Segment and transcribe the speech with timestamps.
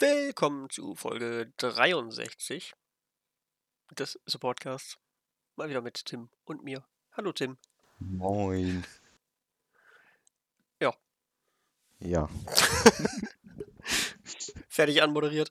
[0.00, 2.72] Willkommen zu Folge 63
[3.98, 4.96] des Supportcasts.
[5.56, 6.84] Mal wieder mit Tim und mir.
[7.12, 7.58] Hallo Tim.
[7.98, 8.84] Moin.
[10.80, 10.94] Ja.
[11.98, 12.28] Ja.
[14.68, 15.50] Fertig anmoderiert.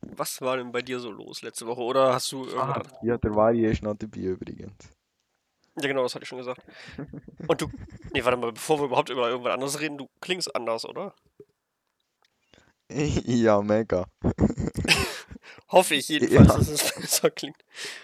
[0.00, 1.80] Was war denn bei dir so los letzte Woche?
[1.82, 2.92] Oder hast du Ah, irgendwas?
[3.02, 4.74] ja, der Vari ist noch dabei übrigens.
[5.80, 6.60] Ja, genau, das hatte ich schon gesagt.
[7.48, 7.68] Und du.
[8.12, 11.14] Nee, warte mal, bevor wir überhaupt über irgendwas anderes reden, du klingst anders, oder?
[13.26, 14.06] ja, mega.
[15.68, 16.56] Hoffe ich jedenfalls, Ja.
[16.58, 17.56] dass es besser klingt.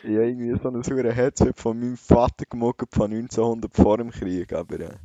[0.02, 4.10] Ich habe irgendwie so ein sauren Headset von meinem Vater gemoggt von 1900 vor dem
[4.10, 4.96] Krieg, aber äh,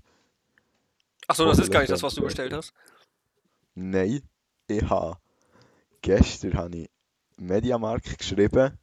[1.28, 2.74] Achso, das ist gar nicht das, was du bestellt hast.
[3.76, 4.22] nein,
[4.68, 5.18] ich habe
[6.02, 6.90] gestern habe ich
[7.38, 8.78] Mediamarkt geschrieben,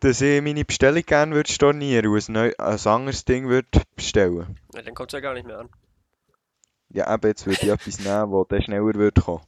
[0.00, 4.58] dass ich meine Bestellung gerne würde stornieren und ein, neu, ein anderes Ding würde bestellen.
[4.74, 5.68] Ja, dann kommt es ja gar nicht mehr an.
[6.92, 9.44] Ja, eben, jetzt würde ich etwas nehmen, das dann schneller würde kommen.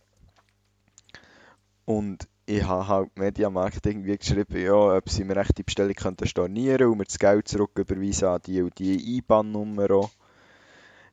[1.92, 6.26] Und ich habe halt Mediamarkt irgendwie geschrieben, ja, ob sie mir echt die Bestellung könnten
[6.26, 10.08] stornieren und mir das Geld zurück überweisen an die und die IBAN-Nummer.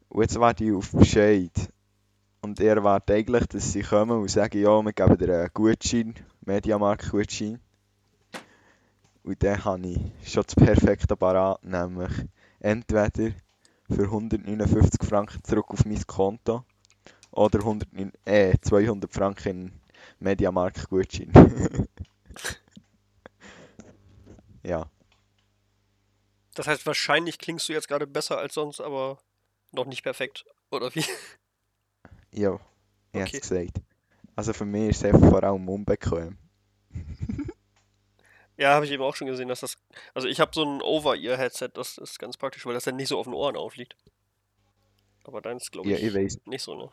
[0.08, 1.52] Und jetzt warte ich auf Bescheid.
[2.42, 6.16] Und ich erwarte eigentlich, dass sie kommen und sagen, ja, wir geben dir einen Gutschein,
[6.46, 7.60] Mediamarkt-Gutschein.
[9.24, 12.12] Und dann habe ich schon das perfekte parat, nämlich
[12.62, 13.34] entweder
[13.90, 16.64] für 159 Franken zurück auf mein Konto
[17.32, 19.79] oder 109, äh, 200 Franken in
[20.20, 21.32] Mediamarkt-Gutschein.
[24.64, 24.90] ja,
[26.56, 29.20] Das heißt, wahrscheinlich klingst du jetzt gerade besser als sonst, aber
[29.72, 30.46] noch nicht perfekt.
[30.72, 31.04] Oder wie?
[32.32, 32.60] ja,
[33.14, 33.40] ich Okay.
[33.40, 33.82] gesagt.
[34.36, 36.38] Also für mich ist es vor allem unbequem.
[38.58, 39.78] Ja, habe ich eben auch schon gesehen, dass das.
[40.14, 43.18] Also ich habe so ein Over-Ear-Headset, das ist ganz praktisch, weil das dann nicht so
[43.18, 43.96] auf den Ohren aufliegt.
[45.24, 46.40] Aber deins glaube Ja, ich ich weiss.
[46.46, 46.90] nicht so, ne?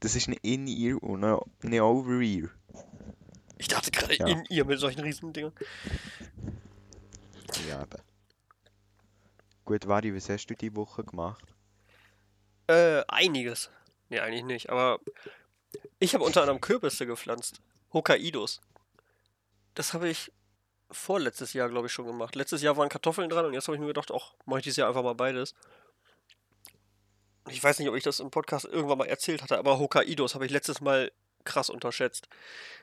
[0.00, 2.48] Das ist eine In-Ear und eine, Over-Ear.
[3.58, 4.26] Ich dachte gerade Ja.
[4.26, 5.52] in ihr mit solchen riesen Dingern.
[7.68, 8.02] Ja, eben.
[9.64, 11.44] Gut, Vari, was hast du die Woche gemacht?
[12.66, 13.70] Äh, einiges.
[14.08, 14.98] Nee, eigentlich nicht, aber
[15.98, 17.60] ich habe unter anderem Kürbisse gepflanzt.
[17.92, 18.60] Hokkaidos.
[19.74, 20.32] Das habe ich
[20.90, 22.34] vorletztes Jahr, glaube ich, schon gemacht.
[22.34, 24.78] Letztes Jahr waren Kartoffeln dran und jetzt habe ich mir gedacht, ach, mache ich dieses
[24.78, 25.54] Jahr einfach mal beides.
[27.50, 30.46] Ich weiß nicht, ob ich das im Podcast irgendwann mal erzählt hatte, aber Hokkaidos habe
[30.46, 31.12] ich letztes Mal
[31.44, 32.28] krass unterschätzt.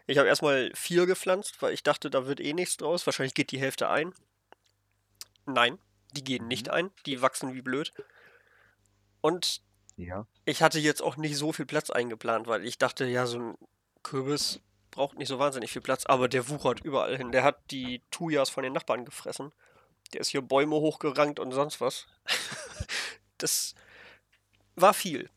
[0.07, 3.05] Ich habe erstmal vier gepflanzt, weil ich dachte, da wird eh nichts draus.
[3.05, 4.13] Wahrscheinlich geht die Hälfte ein.
[5.45, 5.77] Nein,
[6.13, 6.91] die gehen nicht ein.
[7.05, 7.93] Die wachsen wie blöd.
[9.21, 9.61] Und
[9.95, 10.25] Ja.
[10.45, 13.57] ich hatte jetzt auch nicht so viel Platz eingeplant, weil ich dachte, ja, so ein
[14.03, 14.59] Kürbis
[14.91, 17.31] braucht nicht so wahnsinnig viel Platz, aber der wuchert überall hin.
[17.31, 19.51] Der hat die Thujas von den Nachbarn gefressen.
[20.13, 22.07] Der ist hier Bäume hochgerankt und sonst was.
[23.39, 23.75] Das
[24.77, 25.29] war viel.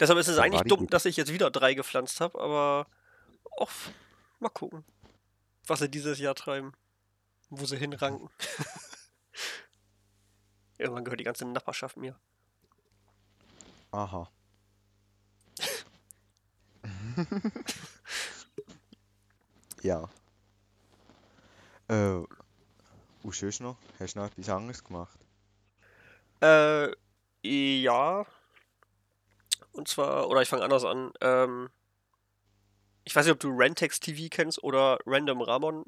[0.00, 0.92] Deshalb ist es Da eigentlich dumm, gut.
[0.92, 2.86] dass ich jetzt wieder drei gepflanzt habe, aber
[3.58, 3.70] auch
[4.40, 4.84] mal gucken,
[5.66, 6.72] was sie dieses Jahr treiben,
[7.50, 8.30] wo sie hinranken.
[10.78, 12.18] Irgendwann gehört die ganze Nachbarschaft mir.
[13.90, 14.30] Aha.
[19.82, 20.08] ja.
[21.88, 22.22] Äh,
[23.22, 23.76] und sonst noch?
[23.98, 25.18] Hast du noch etwas anderes gemacht?
[26.40, 26.92] Äh,
[27.42, 28.24] ja.
[29.78, 31.12] Und zwar, oder ich fange anders an.
[31.20, 31.70] Ähm,
[33.04, 35.84] ich weiß nicht, ob du Rentex TV kennst oder Random Ramon.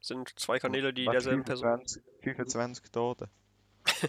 [0.00, 1.68] Sind zwei Kanäle, die Was, derselben Person.
[1.68, 3.28] 25, 25 Tote.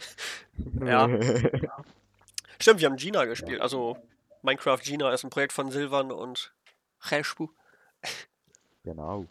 [0.85, 1.07] Ja.
[2.61, 3.59] Stimmt, wir haben Gina gespielt.
[3.59, 3.97] Also
[4.41, 6.53] Minecraft Gina ist ein Projekt von Silvan und
[7.09, 7.49] Respu.
[8.83, 9.25] Genau.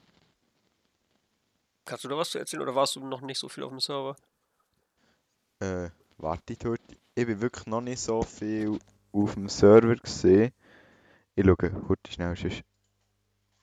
[1.87, 3.81] Kannst du da was zu erzählen oder warst du noch nicht so viel auf dem
[3.81, 4.16] Server?
[5.60, 5.88] Äh,
[6.19, 6.53] warte.
[6.53, 8.78] Ich bin wirklich noch nicht so viel
[9.14, 10.52] auf dem Server gesehen.
[11.36, 11.56] Ich schaue
[11.88, 12.62] heute schnell, sonst,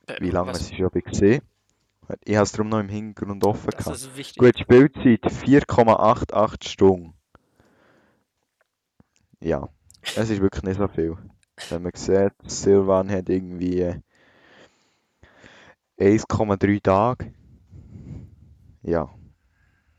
[0.08, 1.42] Äh, wie lange es ist, ob ich gesehen
[2.26, 3.98] Ich habe es darum noch im Hintergrund offen Das gehabt.
[3.98, 4.38] ist wichtig.
[4.38, 7.14] Gut, Spielzeit 4,88 Stunden.
[9.40, 9.70] Ja,
[10.16, 11.18] es ist wirklich nicht so viel.
[11.70, 14.02] Wenn man sieht, Silvan hat irgendwie äh,
[16.00, 17.34] 1,3 Tage.
[18.84, 19.10] Ja,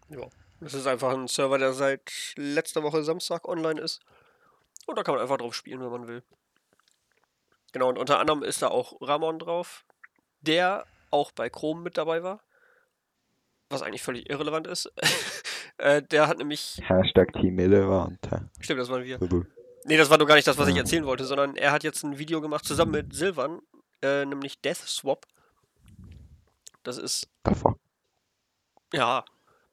[0.08, 0.26] Ja.
[0.60, 4.00] Das ist einfach ein Server, der seit letzter Woche Samstag online ist.
[4.86, 6.22] Und da kann man einfach drauf spielen, wenn man will.
[7.72, 9.84] Genau, und unter anderem ist da auch Ramon drauf,
[10.40, 12.40] der auch bei Chrome mit dabei war.
[13.70, 14.92] Was eigentlich völlig irrelevant ist.
[15.78, 16.80] äh, der hat nämlich.
[16.84, 18.18] Hashtag Team Relevant.
[18.30, 18.40] hä?
[18.60, 19.18] Stimmt, das waren wir.
[19.84, 22.02] Nee, das war nur gar nicht das, was ich erzählen wollte, sondern er hat jetzt
[22.04, 23.60] ein Video gemacht zusammen mit Silvan,
[24.02, 25.26] äh, nämlich Death Swap.
[26.82, 27.78] Das ist fuck?
[28.92, 29.24] Ja,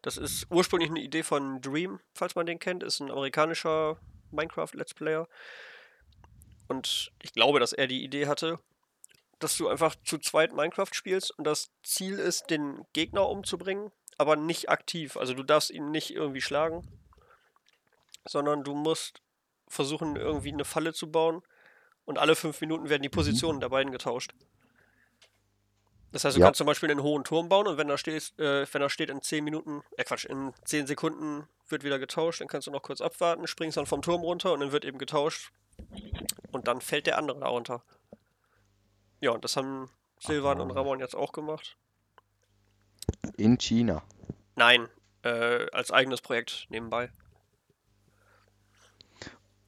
[0.02, 2.84] das ist ursprünglich eine Idee von Dream, falls man den kennt.
[2.84, 3.98] Ist ein amerikanischer
[4.31, 5.28] Minecraft-Let's Player.
[6.68, 8.60] Und ich glaube, dass er die Idee hatte.
[9.40, 14.36] dass du einfach zu zweit Minecraft spielst und das Ziel ist, den Gegner umzubringen, aber
[14.36, 15.16] nicht aktiv.
[15.16, 16.86] Also du darfst ihn nicht irgendwie schlagen,
[18.28, 19.22] sondern du musst
[19.70, 21.42] versuchen, irgendwie eine Falle zu bauen
[22.04, 24.34] und alle fünf Minuten werden die Positionen der beiden getauscht.
[26.12, 26.48] Das heißt, du Ja.
[26.48, 29.10] kannst zum Beispiel einen hohen Turm bauen und wenn da steht, äh, wenn da steht
[29.10, 32.81] in 10 Minuten, äh Quatsch, in 10 Sekunden wird wieder getauscht, dann kannst du noch
[32.81, 35.51] kurz abwarten, springst dann vom Turm runter und dann wird eben getauscht
[36.51, 37.83] und dann fällt der andere da runter.
[39.21, 39.89] Ja, und das haben
[40.19, 40.71] Silvan und.
[40.71, 41.77] Ramon jetzt auch gemacht.
[43.38, 44.01] In China.
[44.56, 44.88] Nein,
[45.24, 47.12] äh, als eigenes Projekt nebenbei.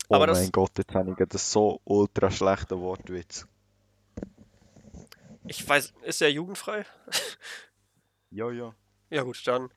[0.09, 3.48] Oh Aber das- mein Gott, jetzt habe ich gerade so ultra schlechten Wortwitz.
[5.45, 6.86] Ich weiß, ist er jugendfrei?
[8.30, 8.74] Ja, ja.
[9.09, 9.69] Ja gut, dann.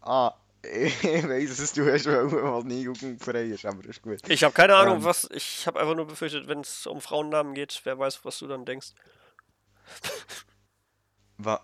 [0.00, 0.34] Ah,
[0.72, 4.18] ich weiss, dass du hast wollen, was nie jugendfrei ist, aber ist gut.
[4.28, 5.04] Ich habe keine Ahnung, Ähm.
[5.04, 5.28] was.
[5.32, 8.64] Ich habe einfach nur befürchtet, wenn es um Frauennamen geht, wer weiß, was du dann
[8.64, 8.92] denkst.
[11.38, 11.60] Was?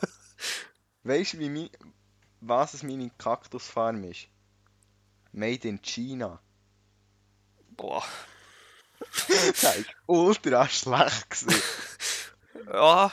[1.04, 1.70] Weißt du, wie mein,
[2.40, 4.28] was es meine Kaktusfarm ist?
[5.32, 6.40] Made in China.
[7.76, 8.04] Boah.
[9.26, 9.74] Das war
[10.06, 11.30] ultra schlecht.
[11.30, 11.62] gewesen.
[12.72, 13.12] Ja,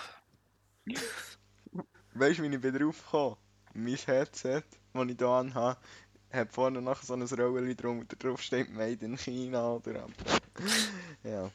[2.13, 3.37] Weißt du, wie ich bin drauf gekommen?
[3.73, 4.63] Mein Headset,
[4.93, 5.79] das ich hier anhabe,
[6.31, 10.07] hat vorne noch so ein Rollen da drauf steht Made in China oder.
[11.23, 11.49] Ja.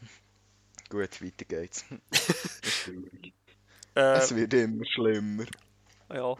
[0.90, 1.84] Gut, weiter geht's.
[2.10, 3.32] ist traurig.
[3.94, 5.44] äh, Es wird immer schlimmer.
[6.12, 6.34] ja.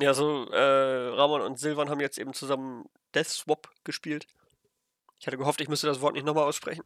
[0.00, 2.84] Ja, so, äh, Ramon und Silvan haben jetzt eben zusammen
[3.14, 4.26] Death Swap gespielt.
[5.20, 6.82] Ich hatte gehofft, ich müsste das Wort nicht nochmal aussprechen.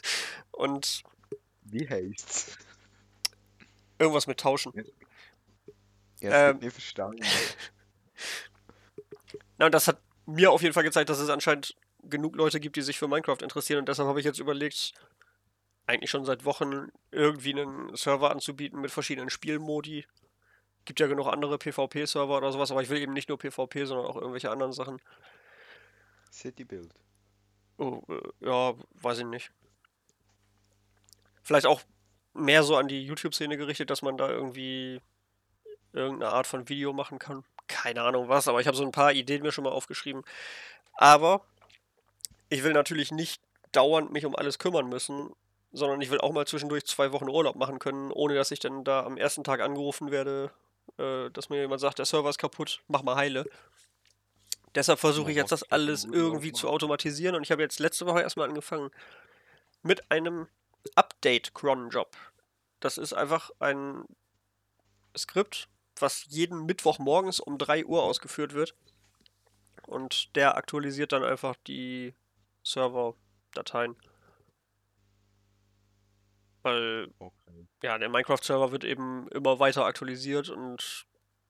[0.50, 1.02] und
[1.62, 2.58] Wie heißt's?
[3.98, 4.72] irgendwas mit Tauschen.
[6.20, 6.58] Ich hab's Ähm.
[6.58, 7.22] nicht verstanden.
[9.58, 12.76] Na, und das hat mir auf jeden Fall gezeigt, dass es anscheinend genug Leute gibt,
[12.76, 13.80] die sich für Minecraft interessieren.
[13.80, 14.94] Und deshalb habe ich jetzt überlegt,
[15.86, 20.06] eigentlich schon seit Wochen irgendwie einen Server anzubieten mit verschiedenen Spielmodi.
[20.84, 24.06] Gibt ja genug andere PvP-Server oder sowas, aber ich will eben nicht nur PvP, sondern
[24.06, 25.00] auch irgendwelche anderen Sachen.
[26.30, 26.94] City Build.
[27.78, 29.50] Oh, äh, ja, weiß ich nicht.
[31.42, 31.82] Vielleicht auch
[32.34, 35.00] mehr so an die YouTube-Szene gerichtet, dass man da irgendwie
[35.92, 37.44] irgendeine Art von Video machen kann.
[37.68, 40.22] Keine Ahnung was, aber ich habe so ein paar Ideen mir schon mal aufgeschrieben.
[40.94, 41.42] Aber
[42.48, 43.40] ich will natürlich nicht
[43.72, 45.30] dauernd mich um alles kümmern müssen,
[45.72, 48.84] sondern ich will auch mal zwischendurch zwei Wochen Urlaub machen können, ohne dass ich dann
[48.84, 50.50] da am ersten Tag angerufen werde,
[50.98, 53.44] äh, dass mir jemand sagt, der Server ist kaputt, mach mal heile.
[54.74, 58.20] Deshalb versuche ich jetzt das alles irgendwie zu automatisieren und ich habe jetzt letzte Woche
[58.20, 58.90] erstmal angefangen
[59.82, 60.46] mit einem
[60.94, 62.16] Update-Cron-Job.
[62.80, 64.04] Das ist einfach ein
[65.16, 65.68] Skript,
[66.02, 68.74] was jeden Mittwoch morgens um 3 Uhr ausgeführt wird.
[69.86, 72.14] Und der aktualisiert dann einfach die
[72.62, 73.96] Server-Dateien.
[76.62, 77.66] Weil, Okay.
[77.82, 81.06] ja, der Minecraft-Server wird eben immer weiter aktualisiert und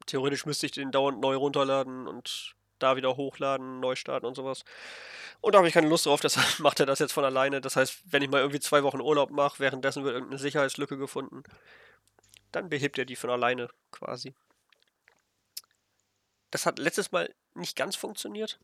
[0.06, 4.64] theoretisch müsste ich den dauernd neu runterladen und da wieder hochladen, neu starten und sowas.
[5.40, 7.60] Und da habe ich keine Lust drauf, deshalb macht er das jetzt von alleine.
[7.60, 11.42] Das heißt, wenn ich mal irgendwie zwei Wochen Urlaub mache, währenddessen wird irgendeine Sicherheitslücke gefunden,
[12.52, 14.34] dann behebt er die von alleine quasi.
[16.50, 18.58] Das hat letztes Mal nicht ganz funktioniert.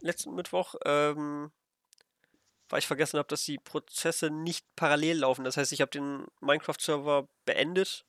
[0.00, 1.52] Letzten Mittwoch, ähm,
[2.68, 5.44] weil ich vergessen habe, dass die Prozesse nicht parallel laufen.
[5.44, 8.06] Das heißt, ich habe den Minecraft-Server beendet.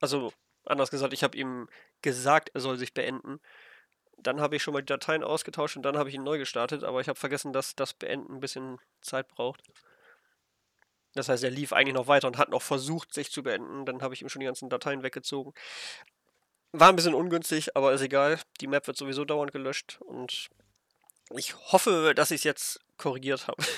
[0.00, 0.32] Also,
[0.64, 1.68] anders gesagt, ich habe ihm
[2.02, 3.40] gesagt, er soll sich beenden.
[4.18, 6.84] Dann habe ich schon mal die Dateien ausgetauscht und dann habe ich ihn neu gestartet,
[6.84, 9.62] aber ich habe vergessen, dass das Beenden ein bisschen Zeit braucht.
[11.14, 13.84] Das heißt, er lief eigentlich noch weiter und hat noch versucht, sich zu beenden.
[13.84, 15.52] Dann habe ich ihm schon die ganzen Dateien weggezogen.
[16.72, 18.40] War ein bisschen ungünstig, aber ist egal.
[18.60, 20.50] Die Map wird sowieso dauernd gelöscht und
[21.30, 23.62] ich hoffe, dass ich es jetzt korrigiert habe.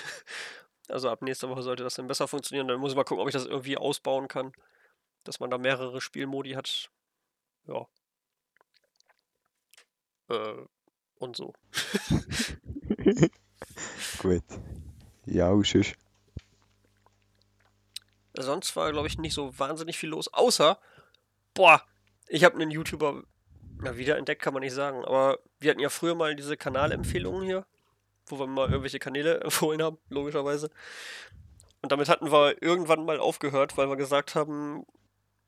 [0.89, 2.69] Also ab nächster Woche sollte das dann besser funktionieren.
[2.69, 4.53] Dann muss ich mal gucken, ob ich das irgendwie ausbauen kann.
[5.25, 6.91] Dass man da mehrere Spielmodi hat.
[7.67, 7.87] Ja.
[10.29, 10.67] Äh,
[11.15, 11.55] und so.
[14.19, 14.43] Gut.
[15.25, 15.97] Ja, sonst?
[18.35, 20.33] Sonst war, glaube ich, nicht so wahnsinnig viel los.
[20.33, 20.79] Außer,
[21.55, 21.83] boah,
[22.29, 23.25] ich habe einen YouTuber
[23.83, 25.05] na, wiederentdeckt, kann man nicht sagen.
[25.05, 27.67] Aber wir hatten ja früher mal diese Kanalempfehlungen hier,
[28.27, 30.71] wo wir mal irgendwelche Kanäle empfohlen haben, logischerweise.
[31.83, 34.85] Und damit hatten wir irgendwann mal aufgehört, weil wir gesagt haben,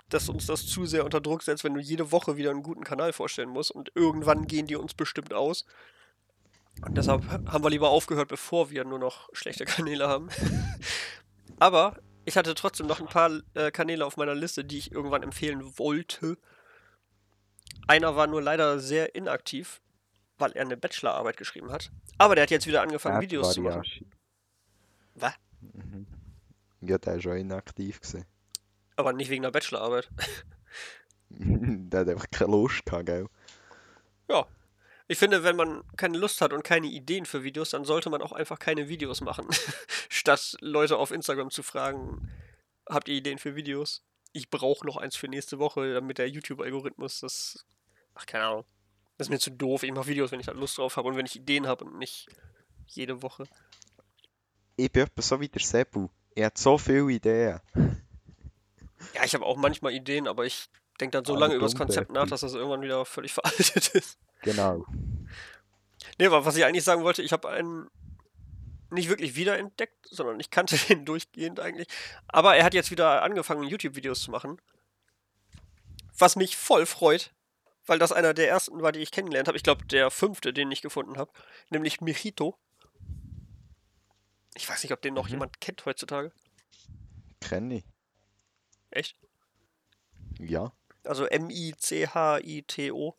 [0.09, 2.85] dass uns das zu sehr unter Druck setzt, wenn du jede Woche wieder einen guten
[2.85, 3.71] Kanal vorstellen musst.
[3.71, 5.65] Und irgendwann gehen die uns bestimmt aus.
[6.85, 10.29] Und deshalb haben wir lieber aufgehört, bevor wir nur noch schlechte Kanäle haben.
[11.59, 15.23] Aber ich hatte trotzdem noch ein paar äh, Kanäle auf meiner Liste, die ich irgendwann
[15.23, 16.39] empfehlen wollte.
[17.87, 19.81] Einer war nur leider sehr inaktiv,
[20.39, 21.91] weil er eine Bachelorarbeit geschrieben hat.
[22.19, 23.83] Aber der hat jetzt wieder angefangen, Videos zu machen.
[23.83, 24.07] Erdvariashi.
[25.15, 25.35] Was?
[25.61, 26.07] Mhm.
[26.81, 28.01] Ja, der war schon inaktiv.
[28.01, 28.25] Gewesen.
[28.97, 30.09] Aber nicht wegen der Bachelorarbeit.
[31.29, 33.27] der hat einfach keine Lust gehabt, gell?
[34.29, 34.47] Ja.
[35.07, 38.23] Ich finde, wenn man keine Lust hat und keine Ideen für Videos, dann sollte man
[38.23, 39.47] auch einfach keine Videos machen.
[40.09, 42.31] Statt Leute auf Instagram zu fragen,
[42.89, 44.03] habt ihr Ideen für Videos?
[44.33, 47.67] Ich brauche noch eins für nächste Woche, damit der YouTube-Algorithmus das.
[48.15, 48.65] Ach, keine Ahnung.
[49.19, 49.83] Das ist mir zu doof.
[49.83, 51.99] Ich mache Videos, wenn ich da Lust drauf habe und wenn ich Ideen habe und
[51.99, 52.27] nicht
[52.87, 53.45] jede Woche.
[54.77, 56.09] Ich bin so wie der Sebu.
[56.35, 57.61] Er hat so viele Ideen.
[59.15, 60.69] Ja, ich habe auch manchmal Ideen, aber ich
[61.01, 63.89] denke dann so Aber lange über das Konzept nach, dass das irgendwann wieder völlig veraltet
[63.89, 64.19] ist.
[64.43, 64.85] Genau.
[66.19, 67.89] Nee, aber was ich eigentlich sagen wollte, ich habe einen
[68.91, 71.89] nicht wirklich wiederentdeckt, sondern ich kannte den durchgehend eigentlich.
[72.29, 74.61] Aber er hat jetzt wieder angefangen, YouTube-Videos zu machen.
[76.17, 77.35] Was mich voll freut,
[77.87, 79.57] weil das einer der ersten war, die ich kennengelernt habe.
[79.57, 81.33] Ich glaube, der fünfte, den ich gefunden habe.
[81.71, 82.57] Nämlich Michito.
[84.55, 85.33] Ich weiß nicht, ob den noch Mhm.
[85.33, 86.31] jemand kennt heutzutage.
[87.41, 87.85] Kenne ich.
[88.91, 89.17] Echt?
[90.39, 90.73] Ja,
[91.05, 93.15] Also M-I-C-H-I-T-O.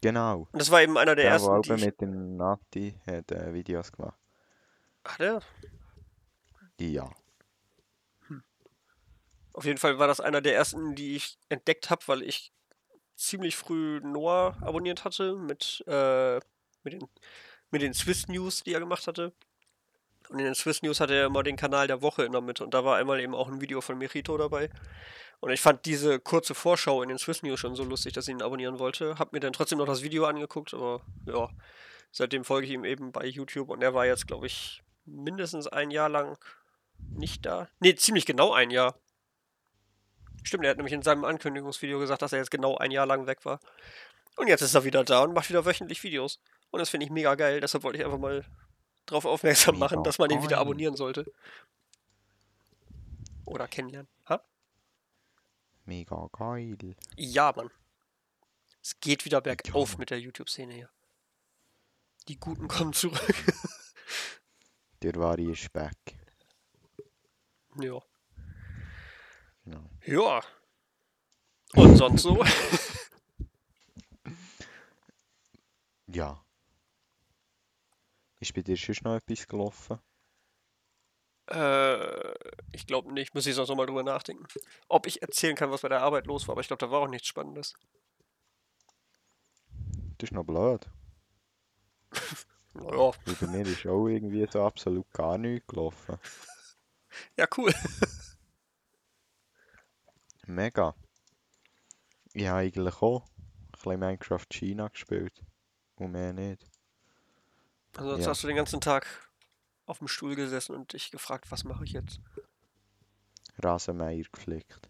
[0.00, 0.48] genau.
[0.52, 1.84] Und das war eben einer der, Der, ersten, der ich...
[1.84, 4.18] mit dem Nati hat äh, Videos gemacht.
[5.04, 5.42] Ach, der?
[6.80, 7.10] Ja.
[9.52, 12.52] Auf jeden Fall war das einer der ersten, die ich entdeckt habe, weil ich
[13.14, 16.40] ziemlich früh Noah abonniert hatte mit, äh,
[16.82, 17.08] mit, den,
[17.70, 19.32] mit den Swiss News, die er gemacht hatte.
[20.28, 22.64] Und in den Swiss News hatte er immer den Kanal der Woche in der Mitte.
[22.64, 24.70] Und da war einmal eben auch ein Video von Merito dabei.
[25.44, 28.32] Und ich fand diese kurze Vorschau in den Swiss News schon so lustig, dass ich
[28.32, 29.18] ihn abonnieren wollte.
[29.18, 31.50] Hab mir dann trotzdem noch das Video angeguckt, aber ja,
[32.10, 33.68] seitdem folge ich ihm eben bei YouTube.
[33.68, 36.38] Und er war jetzt, glaube ich, mindestens ein Jahr lang
[37.10, 37.68] nicht da.
[37.78, 38.98] Ne, ziemlich genau ein Jahr.
[40.44, 43.26] Stimmt, er hat nämlich in seinem Ankündigungsvideo gesagt, dass er jetzt genau ein Jahr lang
[43.26, 43.60] weg war.
[44.36, 46.40] Und jetzt ist er wieder da und macht wieder wöchentlich Videos.
[46.70, 48.46] Und das finde ich mega geil, deshalb wollte ich einfach mal
[49.04, 51.30] darauf aufmerksam machen, dass man ihn wieder abonnieren sollte.
[53.44, 54.08] Oder kennenlernen.
[55.84, 56.96] Mega geil.
[57.16, 57.70] Ja, Mann.
[58.82, 60.00] Es geht wieder bergauf Mann.
[60.00, 60.90] mit der YouTube-Szene hier.
[62.28, 63.34] Die Guten kommen zurück.
[65.02, 65.96] Der Vari ist back.
[67.80, 68.00] ja.
[69.64, 69.90] Genau.
[70.04, 70.42] Ja.
[71.74, 72.44] Und sonst so?
[76.06, 76.44] Ja.
[78.38, 79.98] Ist bei dir schon noch etwas gelaufen?
[81.50, 82.32] Äh,
[82.72, 83.34] ich glaube nicht.
[83.34, 84.46] Muss ich sonst nochmal drüber nachdenken.
[84.88, 87.00] Ob ich erzählen kann, was bei der Arbeit los war, aber ich glaube, da war
[87.00, 87.74] auch nichts Spannendes.
[90.18, 90.86] Das ist noch blöd.
[92.76, 96.18] Naja, bei mir ist auch irgendwie so absolut gar nichts gelaufen.
[97.38, 97.72] ja, cool.
[100.46, 100.92] Mega.
[102.32, 105.40] Ich habe eigentlich auch ein bisschen Minecraft China gespielt.
[105.94, 106.66] Und mehr nicht.
[107.96, 108.30] Ansonsten Ja.
[108.30, 109.06] hast du den ganzen Tag
[109.86, 112.20] auf dem Stuhl gesessen und dich gefragt, was mache ich jetzt?
[113.58, 114.88] Rasenmeier gepflegt.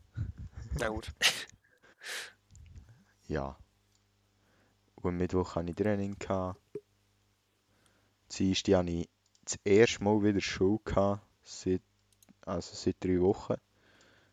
[0.78, 1.12] Na gut.
[3.26, 3.56] Ja.
[4.96, 6.16] Und am Mittwoch hatte ich Training.
[8.30, 9.08] Dienstag hatte ich
[9.44, 10.80] das erste Mal wieder Schule.
[10.84, 11.82] Gehabt, seit,
[12.42, 13.54] also seit drei Wochen.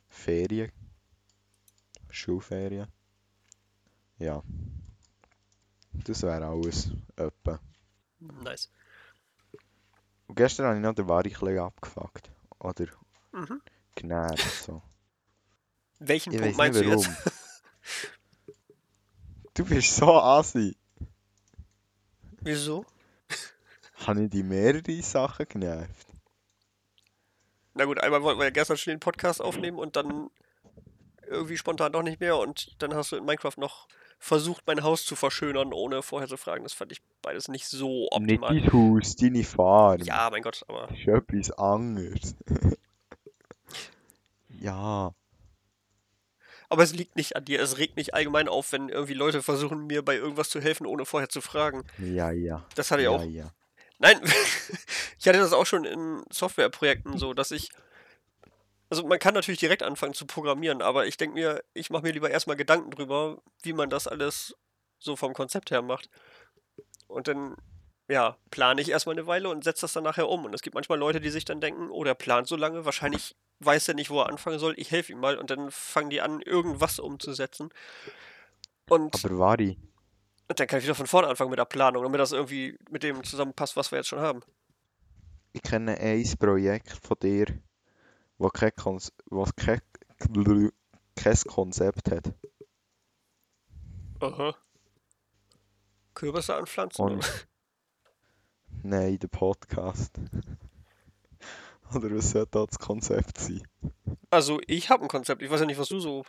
[0.10, 0.72] Ferien.
[2.10, 2.88] Schulferien.
[4.20, 4.44] Ja.
[5.94, 6.91] Das wäre alles.
[7.15, 7.60] Etwa.
[8.20, 8.70] Nice.
[10.32, 12.32] Und gestern habe ich noch den Wari ein abgefuckt.
[12.60, 12.86] Oder
[13.34, 13.62] Mhm.
[13.96, 14.40] genährt.
[14.40, 14.82] So.
[16.00, 17.10] Welchen Ich Punkt meinst nicht du jetzt?
[19.54, 20.78] Du bist so assi.
[22.40, 22.86] Wieso?
[24.08, 26.08] Habe ich die mehrere Sachen genervt?
[27.74, 30.30] Na gut, einmal wollten wir ja gestern schon den Podcast aufnehmen und dann
[31.28, 33.90] irgendwie spontan doch nicht mehr und dann hast du in Minecraft noch
[34.24, 36.63] versucht, mein Haus zu verschönern, ohne vorher zu fragen.
[36.63, 38.62] Das fand ich beides nicht so Nicht optimal.
[38.62, 40.01] dein Haus, deine Farm.
[40.04, 42.36] Ja, mein Gott, aber Das ist etwas anderes.
[44.60, 45.13] ja.
[46.70, 47.60] Aber es liegt nicht an dir.
[47.62, 51.06] Es regt mich allgemein auf, wenn irgendwie Leute versuchen, mir bei irgendwas zu helfen, ohne
[51.06, 51.84] vorher zu fragen.
[51.98, 52.63] Ja, ja.
[52.75, 53.24] Das hatte ich ja, auch.
[53.25, 53.51] ja.
[54.00, 54.22] Nein,
[55.20, 57.70] ich hatte das auch schon in Softwareprojekten so, dass ich.
[58.91, 62.12] Also man kann natürlich direkt anfangen zu programmieren, aber ich denke mir, ich mache mir
[62.12, 64.53] lieber erstmal Gedanken drüber, wie man das alles
[65.00, 66.10] so vom Konzept her macht.
[67.07, 67.55] Und dann,
[68.10, 70.43] ja, plane ich erstmal eine Weile und setze das dann nachher um.
[70.43, 73.38] Und es gibt manchmal Leute, die sich dann denken, oh, der plant so lange, wahrscheinlich
[73.60, 75.38] weiß er nicht, wo er anfangen soll, ich helfe ihm mal.
[75.38, 77.69] Und dann fangen die an, irgendwas umzusetzen.
[78.89, 79.77] Und Aber Wari,
[80.51, 83.03] und dann kann ich wieder von vorne anfangen mit der Planung, damit das irgendwie mit
[83.03, 84.41] dem zusammenpasst, was wir jetzt schon haben.
[85.53, 87.45] ich kenne ein Projekt von dir,
[88.41, 89.81] wo kein, Kons was kein,
[91.15, 92.33] kein Konzept hat.
[94.19, 94.55] Aha.
[96.15, 97.05] Kürbisse anpflanzen?
[97.05, 97.48] Und
[98.83, 100.19] nein, der Podcast.
[101.93, 103.67] Oder was sollte da das Konzept sein?
[104.29, 105.41] Also, ich habe ein Konzept.
[105.41, 106.25] Ich weiß ja nicht, was du so.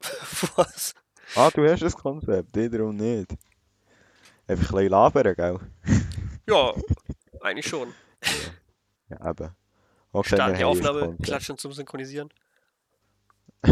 [0.56, 0.94] was?
[1.36, 3.30] Ah, du hast ein Konzept, wiederum nicht.
[4.46, 5.60] Einfach ein bisschen labern, gell?
[6.48, 6.74] Ja,
[7.40, 7.94] eigentlich schon.
[9.08, 9.54] Ja, eben.
[10.16, 11.24] Okay, Starten die Aufnahme, Konzept.
[11.24, 12.30] klatschen zum Synchronisieren.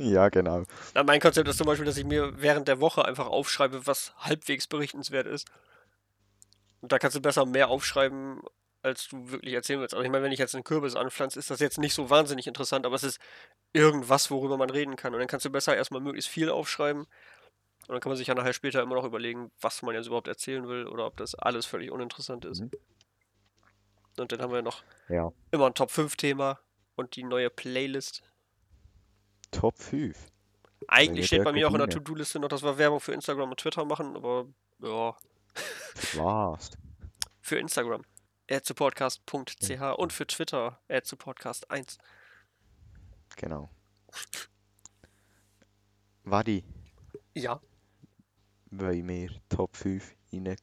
[0.00, 0.64] ja, genau.
[0.94, 4.12] Na, mein Konzept ist zum Beispiel, dass ich mir während der Woche einfach aufschreibe, was
[4.18, 5.48] halbwegs berichtenswert ist.
[6.82, 8.42] Und da kannst du besser mehr aufschreiben,
[8.82, 9.94] als du wirklich erzählen willst.
[9.94, 12.46] Also ich meine, wenn ich jetzt einen Kürbis anpflanze, ist das jetzt nicht so wahnsinnig
[12.46, 13.18] interessant, aber es ist
[13.72, 15.14] irgendwas, worüber man reden kann.
[15.14, 17.04] Und dann kannst du besser erstmal möglichst viel aufschreiben.
[17.04, 20.28] Und dann kann man sich ja nachher später immer noch überlegen, was man jetzt überhaupt
[20.28, 22.60] erzählen will oder ob das alles völlig uninteressant ist.
[22.60, 22.70] Mhm.
[24.18, 25.32] Und dann haben wir noch Ja.
[25.50, 26.58] immer ein Top 5 Thema
[26.96, 28.22] und die neue Playlist.
[29.50, 30.16] Top 5.
[30.88, 31.88] Eigentlich steht bei mir auch in der.
[31.88, 34.46] To-Do-Liste noch, dass wir Werbung für Instagram und Twitter machen, aber
[34.80, 35.16] ja,
[36.14, 36.70] Was?
[37.40, 38.04] für Instagram
[38.50, 41.98] addsupportcast.ch und für Twitter addsupportcast1.
[43.36, 43.70] Genau.
[46.24, 46.64] Wadi,
[47.34, 47.60] Ja,
[48.70, 50.56] wollen wir Top 5 reingehen?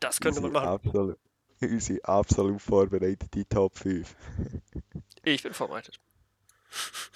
[0.00, 0.68] das könnte man machen.
[0.68, 1.18] Absolut,
[1.60, 4.14] unsere absolut vorbereitete Top 5.
[5.26, 5.98] Ich bin vorbereitet.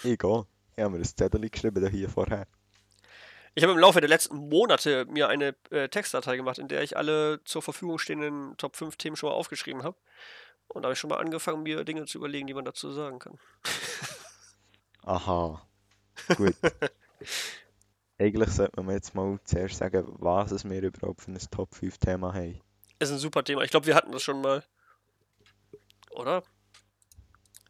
[0.02, 0.46] Ich gehe.
[0.76, 2.46] Ich habe mir ein Zettel geschrieben da hier vorher.
[3.54, 6.96] Ich habe im Laufe der letzten Monate mir eine äh, Textdatei gemacht, in der ich
[6.96, 9.96] alle zur Verfügung stehenden Top 5 Themen schon mal aufgeschrieben habe.
[10.68, 13.18] Und da habe ich schon mal angefangen, mir Dinge zu überlegen, die man dazu sagen
[13.18, 13.38] kann.
[15.02, 15.66] Aha.
[16.36, 16.54] Gut.
[18.18, 21.98] Eigentlich sollte man jetzt mal zuerst sagen, was es wir überhaupt für ein Top 5
[21.98, 22.60] Thema haben.
[22.98, 23.62] Ist ein super Thema.
[23.62, 24.64] Ich glaube, wir hatten das schon mal.
[26.10, 26.42] Oder?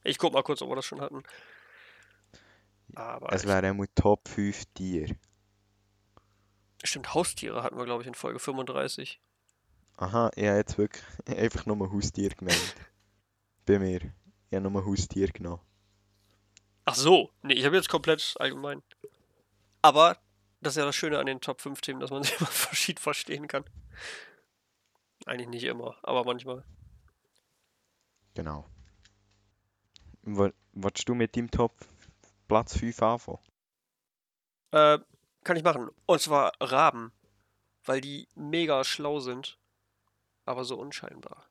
[0.05, 1.23] Ich guck mal kurz, ob wir das schon hatten.
[2.95, 5.17] Aber Es wäre einmal Top 5 Tier.
[6.83, 9.21] stimmt, Haustiere hatten wir, glaube ich, in Folge 35.
[9.99, 12.75] Aha, ich habe jetzt wirklich einfach nur Haustier gemeint.
[13.67, 14.01] Bei mir.
[14.51, 15.61] Ich habe nur Haustier genommen.
[16.87, 18.83] Ach so, nee, ich habe jetzt komplett allgemein.
[19.83, 20.17] Aber
[20.63, 22.99] das ist ja das Schöne an den Top 5 Themen, dass man sie immer verschieden
[22.99, 23.65] verstehen kann.
[25.29, 26.65] Eigentlich nicht immer, aber manchmal.
[28.35, 28.67] Genau.
[30.23, 31.75] Wo- Wolltest du mit deinem Top
[32.47, 33.39] Platz 5 anfangen?
[34.71, 34.99] Äh,
[35.45, 35.89] kann ich machen.
[36.07, 37.13] Und zwar Raben.
[37.85, 39.59] Weil die mega schlau sind,
[40.45, 41.47] aber so unscheinbar.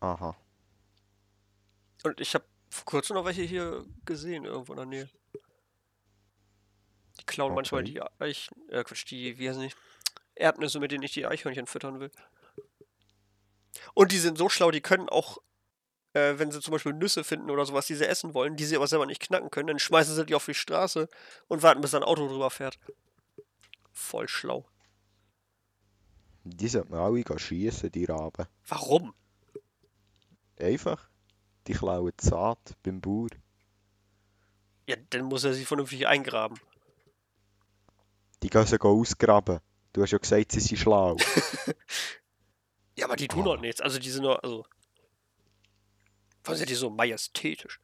[0.00, 0.34] Aha.
[2.04, 5.10] Und ich habe vor kurzem noch welche hier gesehen, irgendwo in der Nähe.
[7.20, 7.92] Die klauen manchmal Okay.
[7.92, 8.50] die Eich...
[8.68, 9.74] Äh, Quatsch, die, wie heißen die?
[10.36, 12.10] Erdnüsse, mit denen ich die Eichhörnchen füttern will.
[13.94, 15.38] Und die sind so schlau, die können auch,
[16.12, 18.76] äh, wenn sie zum Beispiel Nüsse finden oder sowas, die sie essen wollen, die sie
[18.76, 21.08] aber selber nicht knacken können, dann schmeißen sie die auf die Straße
[21.48, 22.78] und warten, bis ein Auto drüber fährt.
[23.92, 24.66] Voll schlau.
[26.44, 28.46] Die sollten wir alle gehen schiessen, die Raben.
[28.68, 29.14] Warum?
[30.58, 31.08] Einfach.
[31.66, 33.30] Die klauen die Saat beim Bauer.
[34.88, 36.60] Ja, dann muss er sie vernünftig eingraben.
[38.42, 39.60] Die gehen sie ausgraben.
[39.96, 41.16] Du hast ja gesagt, sie sind schlau.
[42.98, 43.54] Ja, aber die tun Oh.
[43.54, 43.80] doch nichts.
[43.80, 44.66] Also die sind nur, also.
[46.44, 47.80] Warum sind die so majestätisch?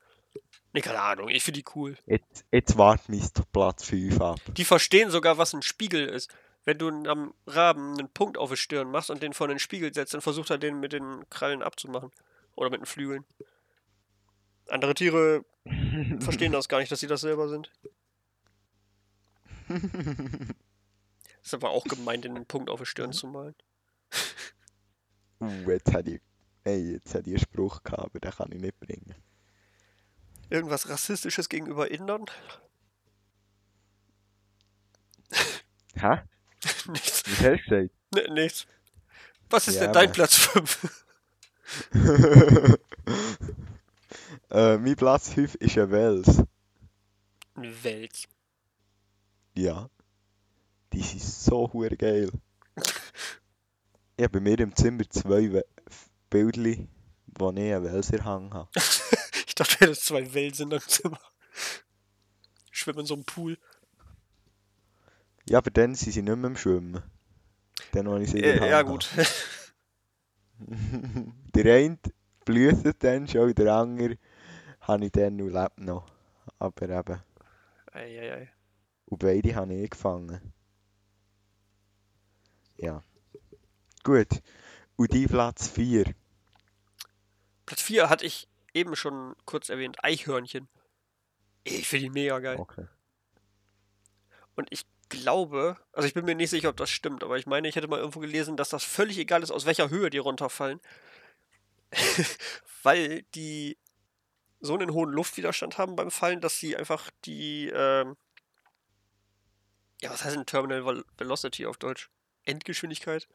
[0.72, 1.96] Nee, keine Ahnung, ich finde die cool.
[2.06, 4.40] Jetzt, jetzt wart mein Platz 5 ab.
[4.56, 6.30] Die verstehen sogar, was ein Spiegel ist.
[6.64, 9.92] Wenn du am Raben einen Punkt auf die Stirn machst und den vor den Spiegel
[9.92, 12.10] setzt, dann versucht er den mit den Krallen abzumachen.
[12.56, 13.24] Oder mit den Flügeln.
[14.68, 15.44] Andere Tiere
[16.20, 17.70] verstehen das gar nicht, dass sie das selber sind.
[21.42, 23.54] Ist aber auch gemeint, den Punkt auf die Stirn zu malen.
[25.40, 26.20] Uh, jetzt hätte ich,
[26.64, 29.14] ey, jetzt hätte ich einen Spruch gehabt, aber den kann ich nicht bringen.
[30.50, 32.26] Irgendwas Rassistisches gegenüber Indern?
[35.94, 36.20] Hä?
[36.88, 37.22] Nichts.
[37.26, 38.66] Was hast du Nee, nichts.
[39.50, 40.80] Was ist Ja, denn dein aber- Platz 5?
[41.92, 42.80] gesagt?
[44.50, 46.42] äh, mein Platz 5 ist ein Wels.
[47.54, 48.28] Welt.
[49.54, 49.88] Ja.
[50.92, 52.30] Die sind so hure geil.
[54.16, 55.64] Ich habe bei mir im Zimmer zwei We
[56.30, 56.88] Bildchen,
[57.38, 58.68] wo ich einen Welser hang habe.
[59.46, 61.20] Ich dachte, hättest zwei Welsen in deinem Zimmer.
[62.70, 63.58] Schwimmen in so einem Pool.
[65.46, 67.02] Ja, aber dann sind sie nicht mehr im Schwimmen.
[67.92, 69.10] Dann, als ich sie Äh, ja, gut.
[69.12, 69.26] habe.
[71.54, 71.98] Der eine
[72.46, 74.16] blüht dann schon, der andere
[74.80, 76.06] habe ich dann und lebt noch.
[76.58, 77.20] Aber eben,
[77.92, 78.50] Eieiei.
[79.06, 80.40] und beide habe ich gefangen.
[82.82, 83.02] Ja.
[84.02, 84.28] Gut.
[84.96, 86.14] Und die Platz 4.
[87.64, 90.02] Platz 4 hatte ich eben schon kurz erwähnt.
[90.02, 90.68] Eichhörnchen.
[91.64, 92.58] Ich finde die mega geil.
[92.58, 92.86] Okay.
[94.56, 97.68] Und ich glaube, also ich bin mir nicht sicher, ob das stimmt, aber ich meine,
[97.68, 100.80] ich hätte mal irgendwo gelesen, dass das völlig egal ist, aus welcher Höhe die runterfallen.
[102.82, 103.78] weil die
[104.60, 108.16] so einen hohen Luftwiderstand haben beim Fallen, dass sie einfach die, ähm,
[110.00, 112.10] ja, was heißt denn Terminal Vel- Velocity auf Deutsch?
[112.44, 113.28] Endgeschwindigkeit?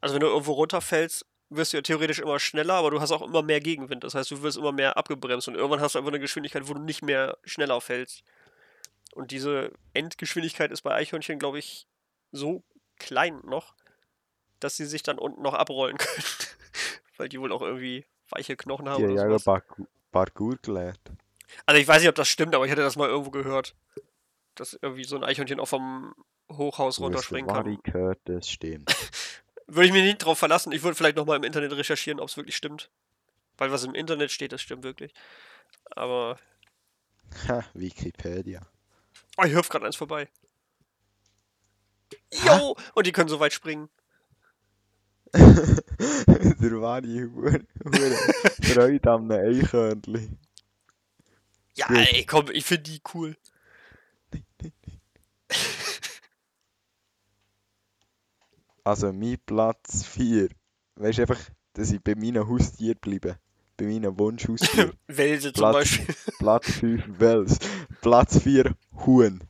[0.00, 3.22] Also wenn du irgendwo runterfällst, wirst du ja theoretisch immer schneller, aber du hast auch
[3.22, 4.04] immer mehr Gegenwind.
[4.04, 6.74] Das heißt, du wirst immer mehr abgebremst und irgendwann hast du einfach eine Geschwindigkeit, wo
[6.74, 8.24] du nicht mehr schneller fällst.
[9.14, 11.86] Und diese Endgeschwindigkeit ist bei Eichhörnchen, glaube ich,
[12.30, 12.64] so
[12.98, 13.74] klein noch,
[14.60, 16.24] dass sie sich dann unten noch abrollen können.
[17.18, 19.44] Weil die wohl auch irgendwie weiche Knochen haben Die oder ja sowas.
[19.44, 21.00] Parkour, Parkour gelernt.
[21.66, 23.74] Also ich weiß nicht, ob das stimmt, aber ich hatte das mal irgendwo gehört.
[24.54, 26.14] Dass irgendwie so ein Eichhörnchen auch vom
[26.56, 27.48] Hochhaus runterspringen
[27.82, 28.16] kann.
[28.24, 28.90] das stimmt.
[29.66, 30.72] Würde ich mich nicht drauf verlassen.
[30.72, 32.90] Ich würde vielleicht nochmal im Internet recherchieren, ob es wirklich stimmt.
[33.56, 35.14] Weil was im Internet steht, das stimmt wirklich.
[35.92, 36.36] Aber.
[37.48, 38.60] Ha, Wikipedia.
[39.38, 40.28] Oh, hier hüpft gerade eins vorbei.
[42.44, 42.76] Jo!
[42.94, 43.88] Und die können so weit springen.
[46.60, 47.02] Hure
[48.62, 50.38] Freude am Eichhörnchen.
[51.74, 53.36] Ja, ey, komm, ich finde die cool.
[58.84, 60.48] Also mein Platz 4.
[60.96, 61.40] Weißt du einfach,
[61.74, 63.36] dass ich bei meinen Haustieren bleibe.
[63.76, 64.92] Bei meinen Wunschhaustieren.
[65.06, 66.14] Welse zum Platz- Beispiel.
[66.38, 67.58] Platz 5 Wels.
[68.00, 68.74] Platz 4
[69.06, 69.40] Huhn.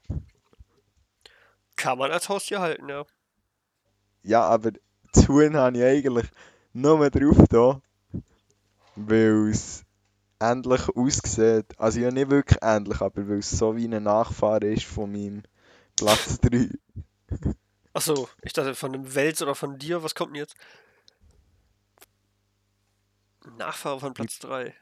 [1.77, 3.05] Kann man als Haustier halten, ja.
[4.23, 4.73] Ja, aber
[5.13, 6.27] das Huhn habe ich eigentlich
[6.73, 7.81] nur drauf da,
[8.95, 9.85] weil es
[10.41, 11.67] ähnlich aussieht.
[11.79, 15.43] Also ja, nicht wirklich ähnlich, aber weil es so wie ein Nachfahre ist von meinem
[15.97, 16.69] Platz 3.
[17.93, 20.03] Achso, ich dachte von einem Wels oder von dir.
[20.03, 20.55] Was kommt denn jetzt?
[23.59, 24.75] Nachfahre von Platz 3.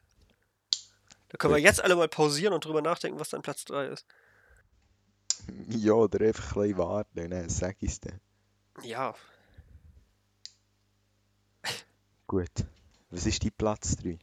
[1.28, 4.06] Da können wir jetzt alle mal pausieren und drüber nachdenken, was dann Platz 3 ist.
[5.68, 8.20] Ja, oder einfach ein bisschen warten, dann sag ich es dann.
[8.82, 9.14] Ja,
[12.30, 12.64] Gut.
[13.10, 14.16] Was ist dein Platz 3?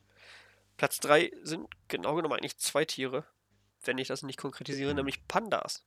[0.78, 3.26] Platz 3 sind genau genommen eigentlich zwei Tiere,
[3.84, 5.84] wenn ich das nicht konkretisiere, nämlich Pandas.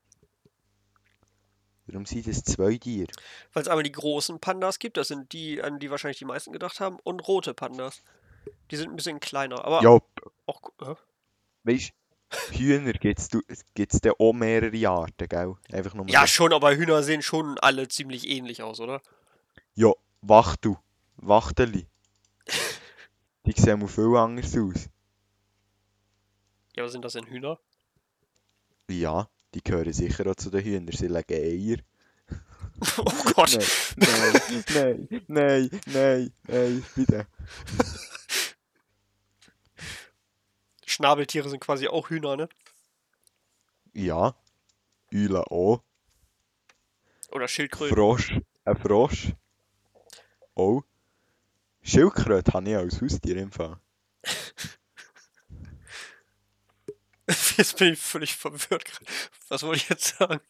[1.90, 3.08] Warum sind das zwei Tiere?
[3.52, 6.52] Weil es einmal die großen Pandas gibt, das sind die, an die wahrscheinlich die meisten
[6.52, 8.02] gedacht haben, und rote Pandas.
[8.70, 9.98] Die sind ein bisschen kleiner, aber Ja,
[10.46, 10.62] auch.
[10.82, 10.94] Hä?
[11.64, 11.92] weißt
[12.50, 13.28] du, Hühner gibt es
[13.74, 15.54] gibt's dann auch mehrere Arten, gell?
[15.72, 16.26] Einfach nur Ja, so.
[16.28, 19.02] schon, aber Hühner sehen schon alle ziemlich ähnlich aus, oder?
[19.74, 20.76] Ja, Wachtel.
[21.16, 21.86] Wachteli.
[23.46, 24.88] Die sehen mal viel anders aus.
[26.76, 27.58] Ja, was sind das denn Hühner?
[28.88, 30.92] Ja, die gehören sicher auch zu den Hühnern.
[30.92, 31.78] Sie legen Eier.
[32.98, 33.58] oh Gott.
[33.96, 37.26] Nein, nein, nein, nein, nein, nein, bitte.
[40.86, 42.48] Schnabeltiere sind quasi auch Hühner, ne?
[43.92, 44.34] Ja,
[45.12, 45.82] Eule auch.
[47.32, 47.96] Oder Schildkröten.
[47.96, 49.32] Frosch, ein Frosch.
[50.54, 50.82] Oh.
[51.82, 53.78] Schildkröte habe ich als Haustier im Fall.
[57.60, 58.86] Jetzt bin ich völlig verwirrt.
[58.86, 59.04] gerade.
[59.48, 60.40] Was wollte ich jetzt sagen?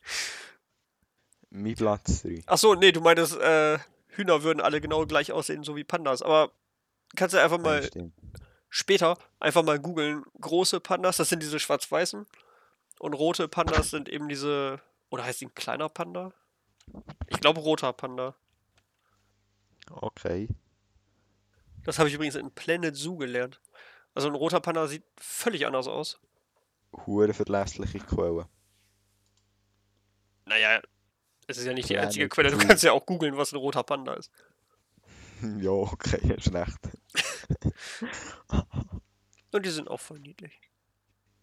[1.77, 2.45] Platz 3.
[2.47, 6.23] Achso, nee, du meintest, äh, Hühner würden alle genau gleich aussehen, so wie Pandas.
[6.23, 6.53] Aber
[7.17, 8.15] kannst du einfach mal stimmt.
[8.69, 10.23] später einfach mal googeln.
[10.41, 12.27] Große Pandas, das sind diese schwarz-weißen.
[13.01, 14.81] Und rote Pandas sind eben diese.
[15.09, 16.33] Oder heißt die ein kleiner Panda?
[17.27, 18.37] Ich glaube roter Panda.
[19.91, 20.47] Okay.
[21.85, 23.61] Das habe ich übrigens in Planet Zoo gelernt.
[24.15, 26.21] Also ein roter Panda sieht völlig anders aus.
[26.93, 28.49] Hure verlässliche Quelle.
[30.47, 30.81] Naja,
[31.47, 32.51] es ist ja nicht die einzige Quelle.
[32.51, 34.31] Du kannst ja auch googeln, was ein roter Panda ist.
[35.59, 36.79] ja, okay, ist recht.
[39.53, 40.61] Und die sind auch voll niedlich.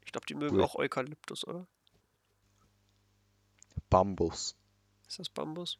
[0.05, 0.65] Ich glaube, die mögen Gut.
[0.65, 1.67] auch Eukalyptus, oder?
[3.89, 4.55] Bambus.
[5.07, 5.79] Ist das Bambus?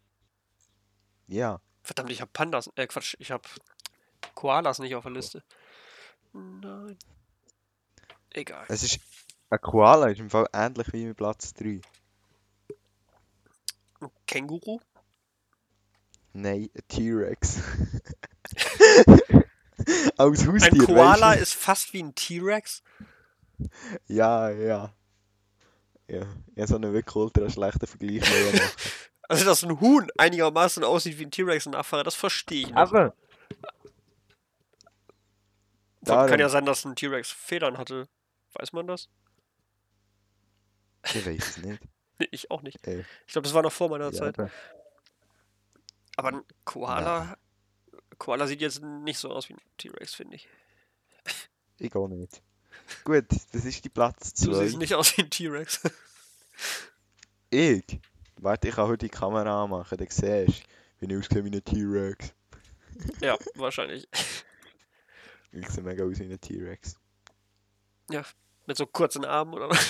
[1.28, 1.62] Ja.
[1.84, 2.70] Verdammt, ich habe Pandas.
[2.76, 3.48] Äh, Quatsch, ich habe
[4.36, 5.44] Koalas nicht auf der Liste.
[6.34, 6.98] Nein.
[8.32, 8.66] Egal.
[8.68, 9.00] Es ist.
[9.50, 11.80] Ein Koala ist im Fall ähnlich wie mein Platz 3.
[14.02, 14.80] Ein Känguru?
[16.34, 17.62] Nein, ein T-Rex.
[20.18, 22.84] Als Haustier, Ein Koala ist fast wie ein T-Rex.
[24.08, 24.94] Ja, ja.
[26.08, 26.22] Ja,
[26.58, 28.62] habe so einen wirklich ultra schlechten Vergleich machen.
[29.30, 32.78] Also, dass ein Huhn einigermaßen aussieht wie ein T-Rex-Nachfahre, das verstehe ich noch.
[32.78, 33.14] Aber,
[36.06, 38.08] Kann ja sein, dass ein T-Rex Federn hatte.
[38.54, 39.10] Weiß man das?
[41.16, 41.82] Ich weiß es nicht.
[42.20, 42.86] Nee, ich auch nicht.
[42.88, 43.06] Ey.
[43.28, 44.40] Ich glaube, das war noch vor meiner Ja, Zeit.
[44.40, 44.50] aber-
[46.16, 47.38] Aber ein Koala.
[48.18, 50.48] Koala sieht jetzt nicht so aus wie ein T-Rex, finde ich.
[51.78, 52.42] ich auch nicht.
[53.04, 54.64] Gut, das ist die Platz Du 2.
[54.66, 55.82] siehst nicht aus wie ein T-Rex.
[57.52, 57.86] Ich?
[58.38, 60.48] Warte, ich kann heute die Kamera anmachen, dann siehst du,
[61.00, 62.34] wie ich aussehe wie ein T-Rex.
[63.22, 64.08] ja, wahrscheinlich.
[65.52, 66.98] Ich sehe mega aus wie ein T-Rex.
[68.66, 69.88] Mit so kurzen Armen oder was?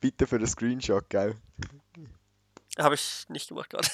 [0.00, 1.36] Bitte für den Screenshot, gell?
[2.78, 3.88] Habe ich nicht gemacht gerade.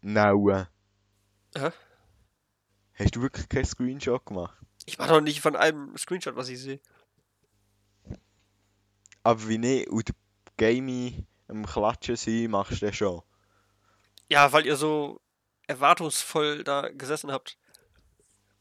[0.00, 0.66] Nein.
[1.54, 1.70] Hä?
[2.94, 4.56] Hast du wirklich keinen Screenshot gemacht?
[4.86, 6.80] Ich mache doch nicht von einem Screenshot, was ich sehe.
[9.22, 10.14] Aber wie nicht, und der
[10.56, 13.22] Gamey am Klatschen sein, machst du das schon.
[14.28, 15.20] Ja, weil ihr so
[15.66, 17.58] erwartungsvoll da gesessen habt.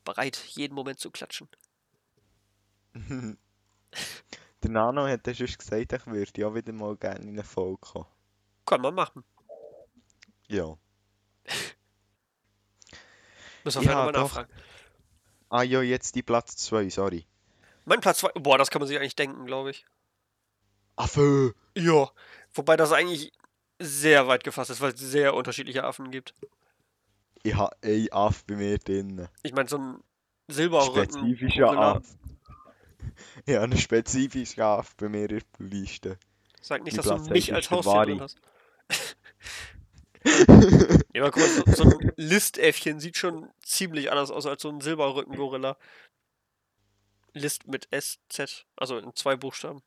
[0.03, 1.47] Bereit, jeden Moment zu klatschen.
[4.63, 7.79] Der Nano hat ja schon gesagt, ich würde ja wieder mal gerne in eine Folge
[7.81, 8.05] kommen.
[8.65, 9.23] Kann man machen.
[10.47, 10.77] Ja.
[13.63, 14.21] Müssen wir Ja, ja, mal doch.
[14.23, 14.51] nachfragen.
[15.49, 17.25] Ah ja, jetzt die Platz 2, sorry.
[17.85, 18.29] Mein Platz 2.
[18.39, 19.85] Boah, das kann man sich eigentlich denken, glaube ich.
[20.95, 21.53] Affe!
[21.75, 22.09] Ja.
[22.53, 23.31] Wobei das eigentlich
[23.79, 26.33] sehr weit gefasst ist, weil es sehr unterschiedliche Affen gibt.
[27.43, 29.27] Ich habe einen Aff bei mir drin.
[29.41, 30.03] Ich meine, so ein
[30.47, 31.11] Silberrücken.
[31.19, 31.91] Spezifischer Gorilla.
[31.93, 32.15] Aff.
[33.45, 36.17] Ich habe einen spezifischen Aff bei mir in der Liste.
[36.61, 38.39] Sag nicht, dass du Platz mich eins als Haustier drin hast.
[41.15, 44.79] Ja, mal kurz, so, so ein Listäffchen sieht schon ziemlich anders aus als so ein
[44.79, 45.77] Silberrücken-Gorilla.
[47.33, 49.81] List mit SZ, also in zwei Buchstaben.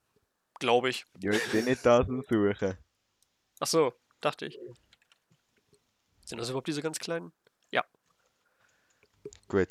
[0.59, 1.05] Glaube ich.
[1.20, 2.77] Ja, ich bin nicht das am Suchen.
[3.61, 4.59] Ach so, dachte ich.
[6.24, 7.33] Sind das überhaupt diese ganz kleinen?
[9.48, 9.68] Gut.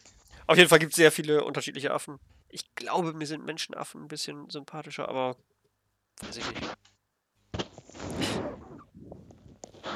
[0.48, 2.20] Auf jeden Fall gibt es sehr viele unterschiedliche Affen.
[2.54, 5.36] Ich glaube, mir sind Menschenaffen ein bisschen sympathischer, aber
[6.22, 6.78] weiß ich nicht.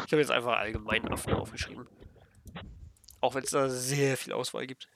[0.08, 1.88] Ich habe jetzt einfach allgemein Affen aufgeschrieben.
[3.22, 4.90] Auch wenn es da sehr viel Auswahl gibt.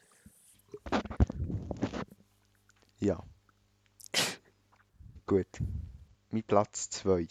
[2.97, 3.23] Ja.
[5.27, 5.59] Gut.
[6.31, 7.27] Mein Platz 2.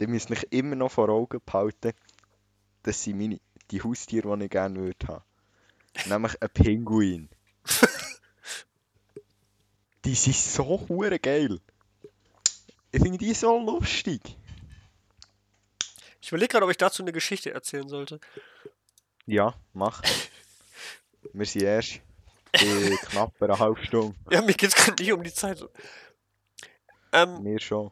[0.00, 1.94] Ihr müsst mich immer noch vor Augen behalten,
[2.82, 5.24] das sind meine, die Haustiere, die ich gerne würde haben.
[6.10, 7.30] Nämlich ein Pinguin.
[10.04, 11.60] die sind so hure geil.
[12.90, 14.20] Ich finde die so lustig.
[16.20, 18.20] Ich überlege gerade, ob ich dazu eine Geschichte erzählen sollte.
[19.26, 20.02] Ja, mach.
[21.32, 22.00] Wir sind erst
[22.52, 24.14] bei knapp einer halben Stunde.
[24.30, 25.64] Ja, mir geht es gerade nicht um die Zeit.
[27.12, 27.90] Ähm, Mir schon.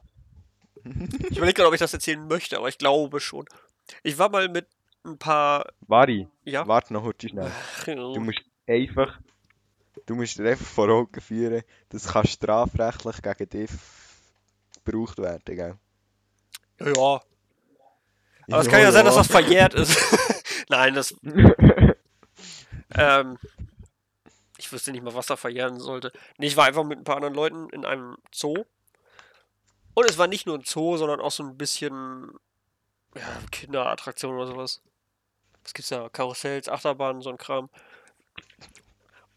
[0.85, 3.46] ich überlege gerade, ob ich das erzählen möchte, aber ich glaube schon.
[4.03, 4.66] Ich war mal mit
[5.05, 5.66] ein paar.
[5.81, 6.66] Vari, Ja.
[6.66, 7.51] warte noch heute schnell.
[7.87, 9.18] Du musst einfach,
[10.07, 13.71] du musst dir einfach vor Augen führen, das kann strafrechtlich gegen dich
[14.85, 15.77] gebraucht werden, gell?
[16.81, 17.21] Ja.
[18.53, 19.97] Aber es kann ja sein, dass das verjährt ist.
[20.69, 21.15] Nein, das.
[22.97, 23.39] Ähm,
[24.59, 26.13] ich wüsste nicht mal, was da verjähren sollte.
[26.39, 28.65] Nee, ich war einfach mit ein paar anderen Leuten in einem Zoo.
[29.95, 32.33] Und es war nicht nur ein Zoo, sondern auch so ein bisschen
[33.15, 34.83] ja, Kinderattraktion oder sowas.
[35.63, 36.09] Was gibt's da?
[36.09, 37.71] Karussells, Achterbahnen, so ein Kram.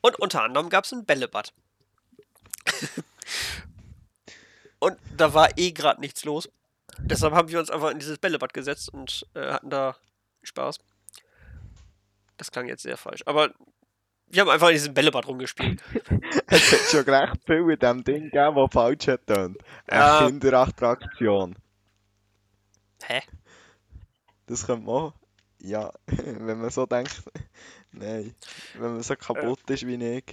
[0.03, 1.53] Und unter anderem gab es ein Bällebad.
[4.79, 6.49] und da war eh gerade nichts los.
[6.99, 9.95] Deshalb haben wir uns einfach in dieses Bällebad gesetzt und äh, hatten da
[10.43, 10.79] Spaß.
[12.37, 13.23] Das klang jetzt sehr falsch.
[13.25, 13.53] Aber
[14.27, 15.81] wir haben einfach in diesem Bällebad rumgespielt.
[16.47, 19.21] Es hat schon recht viel in dem Ding gegeben, das falsch hat.
[19.31, 19.55] Eine
[19.89, 20.27] Ja.
[20.27, 21.55] Kinderattraktion.
[23.03, 23.21] Hä?
[24.47, 25.13] Das könnte man auch.
[25.59, 27.23] Ja, wenn man so denkt.
[27.93, 28.35] Nein.
[28.73, 30.25] Wenn man so kaputt ist wie ich,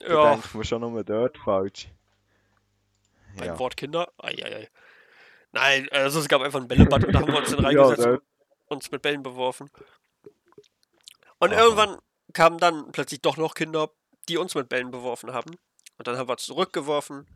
[0.00, 1.88] dann Ja, denkt man schon nur dort falsch.
[3.36, 3.58] ein Ja.
[3.58, 4.12] Wort Kinder.
[4.18, 4.68] Eieiei.
[5.52, 8.06] Nein, also es gab einfach ein Bällebad und da haben wir uns dann Ja, reingesetzt
[8.06, 8.22] dort.
[8.68, 9.70] und uns mit Bällen beworfen.
[11.38, 11.60] Und Aha.
[11.62, 11.98] irgendwann
[12.32, 13.90] kamen dann plötzlich doch noch Kinder,
[14.28, 15.50] die uns mit Bällen beworfen haben.
[15.96, 17.26] Und dann haben wir zurückgeworfen,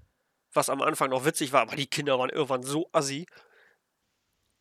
[0.53, 3.27] was am Anfang noch witzig war, aber die Kinder waren irgendwann so assi.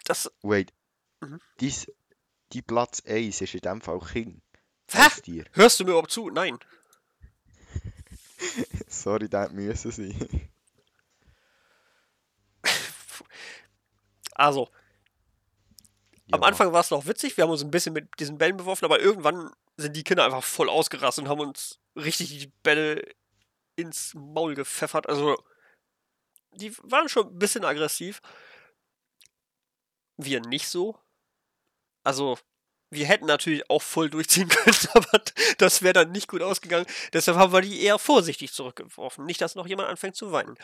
[0.06, 0.32] Das.
[0.44, 0.74] Wait.
[1.22, 1.40] Mhm.
[1.60, 1.92] Dies,
[2.54, 4.42] die Platz 1 ist in dem Fall King.
[4.94, 5.46] Als Tier.
[5.54, 6.30] Hörst du mir überhaupt zu?
[6.30, 6.58] Nein.
[8.88, 10.50] Sorry, das müssen sein.
[14.40, 14.70] Also,
[16.32, 16.48] am Ja.
[16.48, 19.00] Anfang war es noch witzig, wir haben uns ein bisschen mit diesen Bällen beworfen, aber
[19.00, 23.02] irgendwann sind die Kinder einfach voll ausgerastet und haben uns richtig die Bälle
[23.76, 25.10] ins Maul gepfeffert.
[25.10, 25.44] Also,
[26.52, 28.22] die waren schon ein bisschen aggressiv.
[30.18, 31.00] Wir nicht so.
[32.04, 32.38] Also,
[32.90, 35.22] wir hätten natürlich auch voll durchziehen können, aber
[35.58, 36.86] das wäre dann nicht gut ausgegangen.
[37.14, 39.26] Deshalb haben wir die eher vorsichtig zurückgeworfen.
[39.26, 40.56] Nicht, dass noch jemand anfängt zu weinen.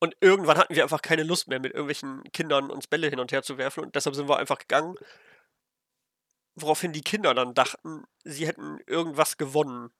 [0.00, 3.32] Und irgendwann hatten wir einfach keine Lust mehr, mit irgendwelchen Kindern uns Bälle hin und
[3.32, 3.84] her zu werfen.
[3.84, 4.96] Und deshalb sind wir einfach gegangen.
[6.54, 9.90] Woraufhin die Kinder dann dachten, sie hätten irgendwas gewonnen,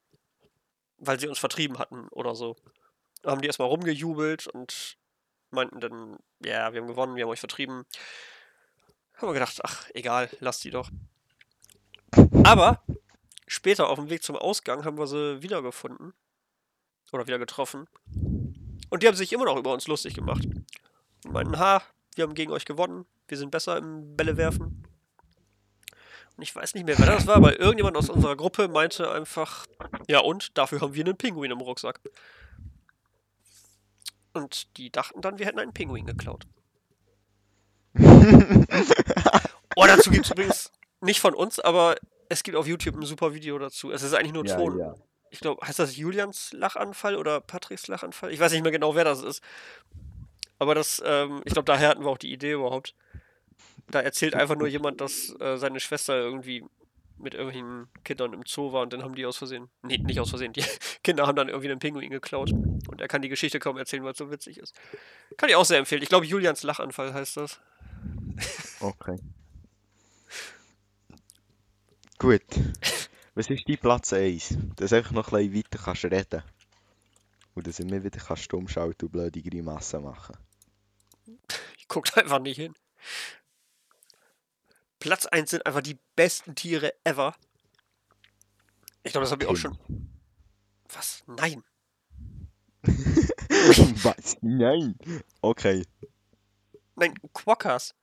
[0.99, 2.57] weil sie uns vertrieben hatten oder so.
[3.23, 4.97] Dann haben die erstmal rumgejubelt und
[5.51, 7.85] meinten dann, ja, wir haben gewonnen, wir haben euch vertrieben.
[9.19, 10.91] Haben wir gedacht, ach, egal, lass die doch.
[12.45, 12.83] Aber
[13.49, 16.15] später auf dem Weg zum Ausgang haben wir sie wiedergefunden.
[17.11, 17.89] Oder wieder getroffen.
[18.91, 20.45] Und die haben sich immer noch über uns lustig gemacht.
[21.25, 21.83] Und meinten, ha,
[22.15, 23.07] wir haben gegen euch gewonnen.
[23.27, 24.85] Wir sind besser im Bälle werfen.
[26.37, 29.67] Und ich weiß nicht mehr, wer das war, aber irgendjemand aus unserer Gruppe meinte einfach,
[30.07, 32.01] ja und, dafür haben wir einen Pinguin im Rucksack.
[34.33, 36.47] Und die dachten dann, wir hätten einen Pinguin geklaut.
[39.77, 41.97] oh, dazu gibt es übrigens nicht von uns, aber
[42.29, 43.91] es gibt auf YouTube ein super Video dazu.
[43.91, 44.79] Es ist eigentlich nur Ja, Ton.
[44.79, 44.95] ja.
[45.31, 48.33] Ich glaube, heißt das Julians Lachanfall oder Patricks Lachanfall?
[48.33, 49.43] Ich weiß nicht mehr genau, wer das ist.
[50.59, 52.95] Aber das, ähm, ich glaube, daher hatten wir auch die Idee überhaupt.
[53.91, 56.65] Da erzählt einfach nur jemand, dass äh, seine Schwester irgendwie
[57.19, 60.31] mit irgendwelchen Kindern im Zoo war und dann haben die aus Versehen, nee, nicht aus
[60.31, 60.65] Versehen, die
[61.03, 64.13] Kinder haben dann irgendwie einen Pinguin geklaut und er kann die Geschichte kaum erzählen, weil
[64.13, 64.75] es so witzig ist.
[65.37, 66.03] Kann ich auch sehr empfehlen.
[66.03, 67.61] Ich glaube, Julians Lachanfall heißt das.
[68.81, 69.19] Okay.
[72.19, 72.43] Gut.
[73.35, 74.57] Was ist dein Platz 1?
[74.77, 76.43] Dass du einfach noch ein bisschen weiter kannst reden
[77.55, 80.37] Und dass du immer wieder kannst stumm schalten und blöde Grimassen machen.
[81.77, 82.75] Ich gucke einfach nicht hin.
[84.99, 87.35] Platz 1 sind einfach die besten Tiere ever.
[89.03, 89.79] Ich glaube, das habe ich auch schon.
[90.93, 91.23] Was?
[91.27, 91.63] Nein.
[94.03, 94.37] Was?
[94.41, 94.99] Nein!
[95.41, 95.85] Okay.
[96.97, 97.95] Nein, Quokkas.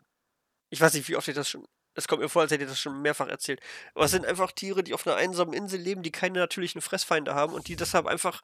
[0.70, 1.68] Ich weiß nicht, wie oft ich das schon.
[1.94, 3.62] Es kommt mir vor, als hätte ich das schon mehrfach erzählt.
[3.94, 7.36] Aber es sind einfach Tiere, die auf einer einsamen Insel leben, die keine natürlichen Fressfeinde
[7.36, 8.42] haben und die deshalb einfach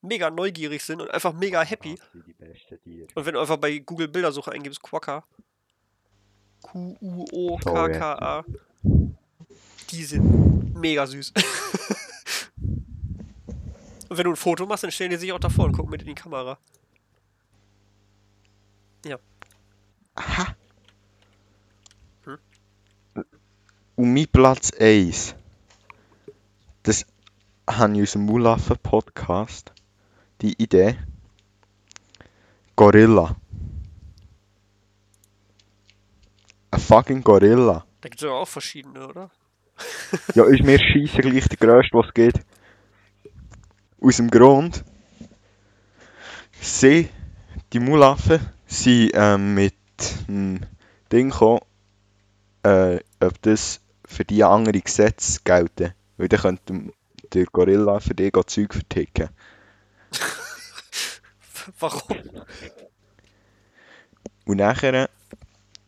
[0.00, 1.98] mega neugierig sind und einfach mega happy.
[3.14, 5.24] Und wenn du einfach bei Google Bildersuche eingibst, Quokka.
[6.64, 8.44] Q-U-O-K-K-A.
[9.90, 11.32] Die sind mega süß.
[14.08, 16.02] und wenn du ein Foto machst, dann stellen die sich auch davor und gucken mit
[16.02, 16.58] in die Kamera.
[20.16, 20.54] Aha!
[22.24, 22.38] Hm?
[23.96, 25.34] Und mein Platz 1.
[26.84, 27.04] Das
[27.68, 29.72] habe ich aus dem Mulaffen-Podcast.
[30.40, 30.98] Die Idee.
[32.76, 33.36] Gorilla.
[36.70, 37.84] Ein fucking Gorilla.
[38.00, 39.30] Da gibt es aber auch verschiedene, oder?
[40.34, 42.40] Ja, ist mir scheisse gleich der grösste, was es gibt.
[44.00, 44.84] Aus dem Grund,
[46.60, 47.08] sie,
[47.72, 49.74] die Mulaffen, sind ähm, mit
[50.28, 50.60] einem
[51.10, 51.60] Ding gekommen,
[52.62, 55.94] äh, ob das für die andere Gesetze gelten.
[56.16, 56.92] Weil dann könnte
[57.32, 59.30] der Gorilla für die Zeug verticken.
[61.78, 62.02] Warum?
[64.44, 65.08] Und nachher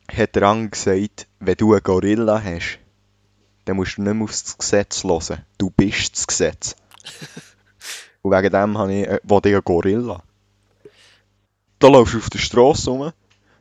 [0.09, 2.79] hat andere gesagt, wenn du einen Gorilla hast,
[3.65, 5.45] dann musst du nicht mehr aufs Gesetz hören.
[5.59, 6.77] Du bist das Gesetz.
[8.23, 10.23] Und wegen dem habe ich, äh, will ich einen Gorilla.
[11.79, 13.13] Da läufst du auf der Straße rum,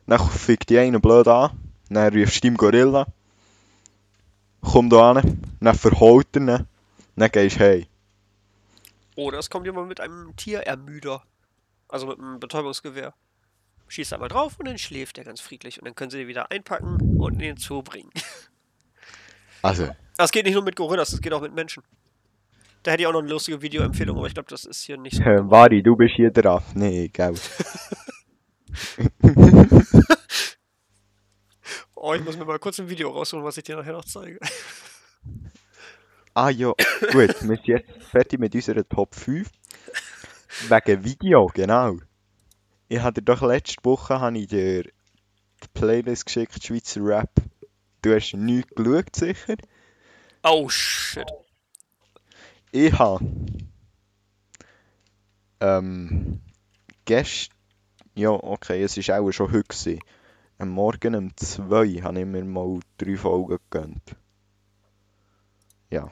[0.06, 1.50] dann fickt dich einer blöd an,
[1.90, 3.06] dann rufst du deinem Gorilla,
[4.60, 6.66] komm da an, dann verhaut er ihn,
[7.16, 7.86] dann gehst du hey.
[9.16, 11.22] Oder es kommt jemand mit einem Tierermüder.
[11.88, 13.14] Also mit einem Betäubungsgewehr.
[13.88, 15.78] Schießt einmal drauf und dann schläft er ganz friedlich.
[15.78, 18.10] Und dann können sie den wieder einpacken und in den Zoo bringen.
[19.62, 21.82] Also, Das geht nicht nur mit Gorillas, das geht auch mit Menschen.
[22.84, 25.16] Da hätte ich auch noch eine lustige Videoempfehlung, aber ich glaube, das ist hier nicht
[25.16, 25.24] so.
[25.24, 26.62] Vari, du bist hier drauf.
[26.74, 27.34] Nee, gell.
[31.98, 34.38] Oh, ich muss mir mal kurz ein Video rausholen, was ich dir nachher noch zeige.
[36.34, 39.50] Ah ja, gut, wir sind jetzt fertig mit unserer Top 5.
[40.68, 41.96] Wegen Video, genau.
[42.88, 47.30] Ich hatte doch letzte Woche habe ich dir die Playlist geschickt, Schweizer Rap.
[48.02, 49.56] Du hast nichts geschaut, sicher.
[50.44, 51.26] Oh shit.
[52.70, 53.24] Ich habe
[55.58, 56.40] ähm,
[57.04, 57.56] gestern,
[58.14, 59.64] ja okay, es war auch schon heute.
[59.64, 60.00] Gewesen.
[60.58, 64.16] Am Morgen um 2 habe ich mir mal drei Folgen gegönnt.
[65.90, 66.08] Ja.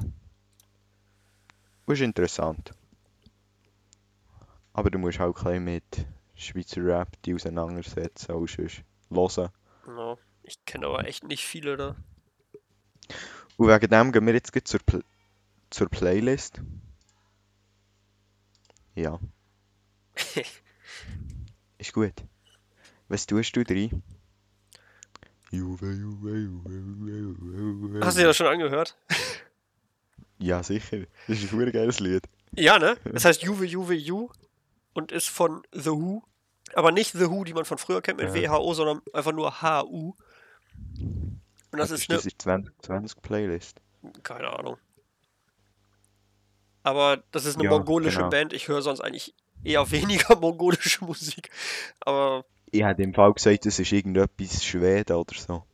[1.86, 2.72] Das ist interessant.
[4.72, 6.06] Aber du musst auch ein bisschen mit
[6.36, 9.50] Schweizer Rap die auseinandersetzen, auch sonst hören.
[9.86, 11.96] No, ich kenne aber echt nicht viele da.
[13.56, 15.04] Und wegen dem gehen wir jetzt zur, Pl
[15.70, 16.60] zur Playlist.
[18.94, 19.18] Ja.
[21.78, 22.14] Ist gut.
[23.08, 24.02] Was tust du drin?
[28.00, 28.96] Hast du dir das schon angehört?
[30.38, 31.06] Ja, sicher.
[31.28, 32.24] Das ist ein geiles Lied.
[32.56, 32.96] Ja, ne?
[33.04, 34.30] Das heißt Juve, Juve, Ju
[34.94, 36.22] und ist von The Who.
[36.72, 38.52] Aber nicht The Who, die man von früher kennt mit Ja.
[38.52, 40.14] WHO, sondern einfach nur HU.
[40.98, 42.16] Und das Was ist eine.
[42.16, 43.80] das ist 2020 Playlist.
[44.22, 44.76] Keine Ahnung.
[46.82, 48.30] Aber das ist eine Ja, mongolische genau.
[48.30, 48.52] Band.
[48.52, 51.50] Ich höre sonst eigentlich eher weniger mongolische Musik.
[52.00, 55.64] Aber Ich hätte im Fall gesagt, das ist irgendetwas Schweden oder so.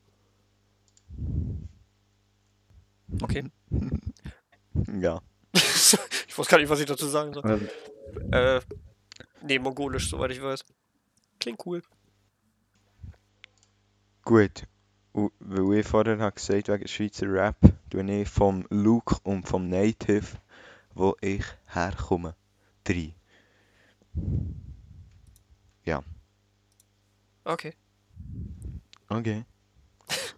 [3.22, 3.44] Okay.
[5.00, 5.20] Ja.
[5.52, 7.42] ich weiß gar nicht, was ich dazu sagen soll.
[7.44, 7.68] Ähm,
[8.32, 8.60] Äh,
[9.42, 10.64] nee, mongolisch, soweit ich weiß.
[11.40, 11.82] Klingt cool.
[14.22, 14.66] Gut.
[15.12, 17.56] Und weil ich vorher habe gesagt wegen Schweizer Rap,
[17.90, 20.38] tue ich vom Look und vom Native,
[20.94, 22.36] wo ich herkomme,
[22.84, 23.14] drei.
[27.44, 27.72] Okay.
[29.08, 29.44] Okay.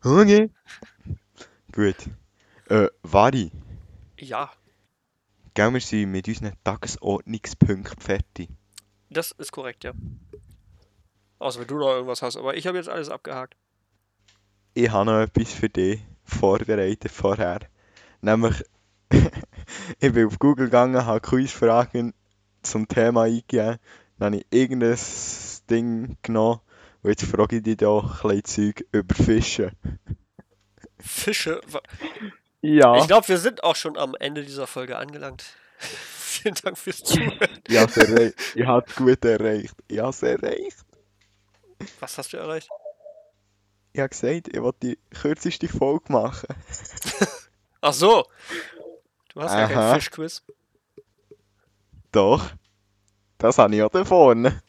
[0.02, 0.50] Okay.
[1.72, 1.96] Gut.
[2.68, 3.50] Äh, Vari,
[4.18, 4.50] Ja,
[5.52, 8.48] gell, wir sind mit unseren Tagesordnungspunkten fertig.
[9.10, 9.92] das ist korrekt, ja.
[11.42, 13.56] Außer wenn du noch irgendwas hast, aber ich habe jetzt alles abgehakt.
[14.74, 17.60] Ich habe noch etwas für dich vorbereitet vorher.
[18.20, 18.62] Nämlich,
[20.00, 22.14] ich bin auf Google gegangen, habe Quizfragen
[22.62, 23.78] zum Thema eingegeben,
[24.18, 24.98] dann habe ich irgendein
[25.68, 26.60] Ding genommen
[27.02, 29.72] und jetzt frage ich dich doch ein bisschen Zeug über Fische.
[31.00, 31.60] Fische.
[32.60, 32.96] Ja.
[32.98, 35.44] Ich glaube, wir sind auch schon am Ende dieser Folge angelangt.
[35.78, 37.48] Vielen Dank fürs Zuhören.
[37.68, 38.34] Ich habe es erreicht.
[38.54, 39.74] Ich habe es gut erreicht.
[39.88, 40.84] Ich habe es erreicht.
[42.00, 42.68] Was hast du erreicht?
[43.92, 46.48] Ich habe gesagt, ich wollte die kürzeste Folge machen.
[47.80, 48.26] Ach so.
[49.28, 50.42] Du hast ja kein Fischquiz.
[52.10, 52.50] Doch.
[53.38, 54.62] Das habe ich auch da vorne.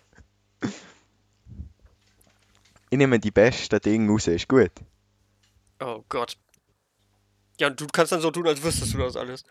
[2.90, 4.72] Ich nehme die besten Dinge raus, ist gut.
[5.80, 6.38] Oh Gott.
[7.60, 9.44] Ja, und du kannst dann so tun, als wüsstest du das alles.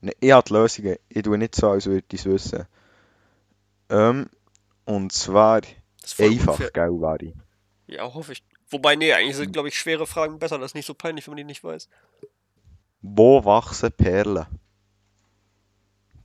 [0.00, 0.96] Ne, ich habe die Lösungen.
[1.08, 2.66] Ich tue nicht so, als würde ich es wissen.
[3.88, 4.28] Ähm,
[4.84, 5.62] und zwar
[6.18, 6.70] einfach, unfair.
[6.70, 7.34] gell, Vari?
[7.86, 8.42] Ja, hoffe ich.
[8.70, 10.58] Wobei, nee, eigentlich sind, glaube ich, schwere Fragen besser.
[10.58, 11.88] Das ist nicht so peinlich, wenn man die nicht weiß.
[13.00, 14.46] Wo wachsen Perlen?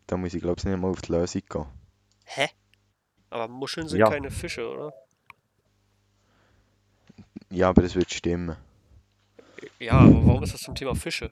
[0.08, 1.66] Da muss ich, glaube ich, nicht mal auf die Lösung gehen.
[2.26, 2.50] Hä?
[3.30, 4.10] Aber Muscheln sind Ja.
[4.10, 4.94] keine Fische, oder?
[7.50, 8.58] Ja, aber das wird stimmen.
[9.80, 11.32] Ja, aber warum ist das zum Thema Fische?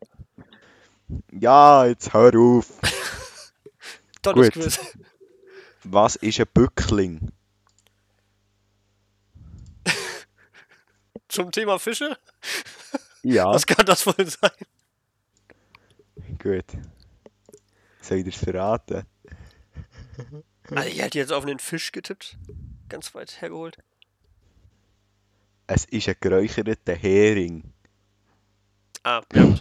[1.32, 2.68] Ja, jetzt hör auf.
[4.24, 4.52] Gut.
[4.54, 4.80] Quiz.
[5.84, 7.32] Was ist ein Bückling?
[11.32, 12.18] Zum Thema Fische?
[13.24, 13.46] Ja.
[13.46, 14.52] Was kann das wohl sein?
[16.40, 16.66] Gut.
[18.02, 19.06] Soll ich dir's verraten?
[20.72, 22.38] Also, ich hätte jetzt auf einen Fisch getippt.
[22.90, 23.78] Ganz weit hergeholt.
[25.68, 27.72] Es ist ein geräucherter Hering.
[29.04, 29.56] Ah, ja.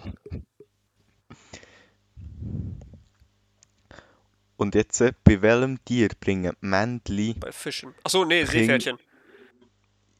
[4.56, 7.34] Und jetzt, äh, bei welchem Tier bringen Männli...
[7.34, 7.94] Bei Fischen.
[8.02, 8.98] Achso, nee, Seepferdchen.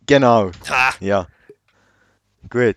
[0.07, 0.95] Genau, Ha!
[1.01, 1.27] ja.
[2.49, 2.77] Gut.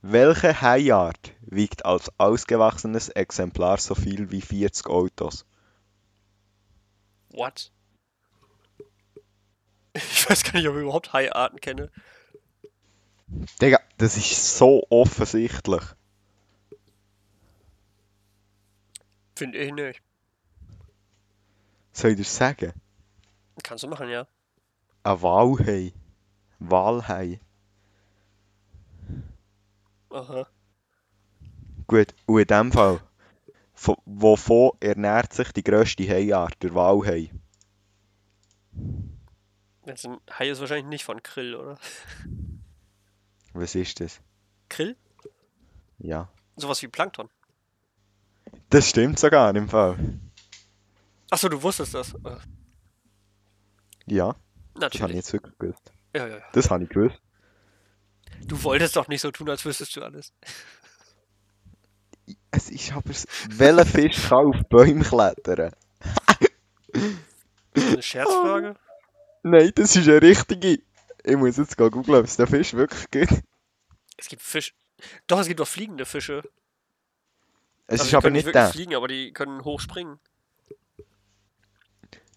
[0.00, 5.44] Welche Haiart wiegt als ausgewachsenes Exemplar so viel wie 40 Autos?
[7.30, 7.70] What?
[9.94, 11.90] Ich weiß gar nicht, ob ich überhaupt Haiarten kenne.
[13.60, 15.82] Digga, das ist so offensichtlich.
[19.36, 20.02] Finde ich nicht.
[21.92, 22.72] Soll ich dir sagen?
[23.62, 24.26] Kannst du machen, ja.
[25.02, 25.92] Ein Walhai.
[26.58, 27.40] Walhai.
[30.12, 30.46] Aha.
[31.86, 33.00] Gut, und in dem Fall,
[33.74, 37.30] von, wovon ernährt sich die grösste Haiart, der Walhai?
[39.84, 41.76] Ein Hai ist, wahrscheinlich nicht von Krill, oder?
[43.52, 44.20] Was ist das?
[44.68, 44.96] Krill?
[45.98, 46.28] Ja.
[46.56, 47.28] Sowas wie Plankton.
[48.70, 49.96] Das stimmt sogar im Fall.
[51.30, 52.14] Achso, du wusstest das.
[52.14, 52.36] Äh,
[54.06, 54.34] Ja,
[54.74, 55.16] das habe ich Natürlich.
[55.16, 55.92] jetzt wirklich gewusst.
[56.14, 56.42] Ja, ja, ja.
[56.52, 57.20] Das habe ich gewusst.
[58.46, 60.32] Du wolltest doch nicht so tun, als wüsstest du alles.
[62.50, 63.10] Es ist aber...
[63.10, 65.72] s- Welcher Fisch kann auf Bäume klettern?
[67.74, 68.76] Eine Scherzfrage?
[69.42, 70.78] Nein, das ist eine richtige.
[71.24, 73.32] Ich muss jetzt gehen googeln, ob es den Fisch wirklich gibt.
[74.16, 74.74] Es gibt Fisch.
[75.26, 76.42] Doch, es gibt doch fliegende Fische.
[77.86, 78.68] Es Also ist die aber können nicht der.
[78.70, 80.20] fliegen, aber die können hoch springen.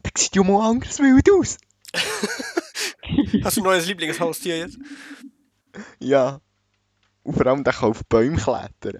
[0.04, 1.58] Der sieht ja mal anders wild aus.
[3.44, 4.78] Hast du ein neues Lieblingshaustier jetzt?
[6.00, 6.40] Ja.
[7.24, 8.98] Und vor allem, der kann auf Bäume klettern.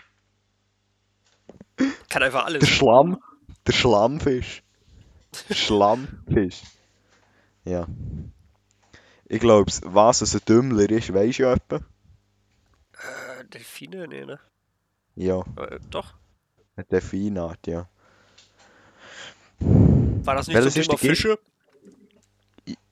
[2.10, 2.68] Kann einfach Der alles.
[2.68, 3.22] Schlamm.
[3.68, 4.64] Der Schlammfisch.
[5.52, 6.62] Schlammfisch.
[7.66, 7.88] Ja.
[9.28, 11.78] Ich glaube, was ein Dümmler ist, weisst du etwa?
[12.94, 14.08] Äh, Delfine?
[14.08, 14.40] Nee, ne?
[15.16, 16.14] Ja, Äh, doch.
[16.76, 17.88] eine Delfinart, ja.
[19.60, 21.10] War das nicht Welches ist Thema der?
[21.10, 21.40] Fische?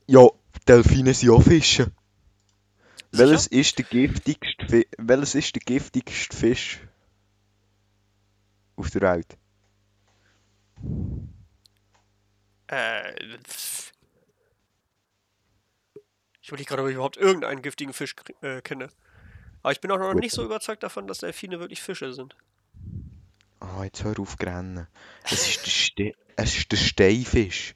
[0.08, 0.28] Ja,
[0.68, 1.92] Delfine sind auch Fische.
[3.16, 6.80] Welches ist der giftigste Fi Welches ist der giftigste Fisch
[8.76, 9.38] auf der Welt?
[12.68, 13.14] Äh,
[13.48, 13.92] pff.
[16.42, 18.90] ich überlege gerade, ob ich überhaupt irgendeinen giftigen Fisch krie- äh, kenne.
[19.62, 22.36] Aber ich bin auch noch nicht so überzeugt davon, dass Delfine wirklich Fische sind.
[23.60, 24.88] Ah, jetzt hör auf zu rennen.
[25.24, 27.76] Es ist der, Ste es ist der Steinfisch.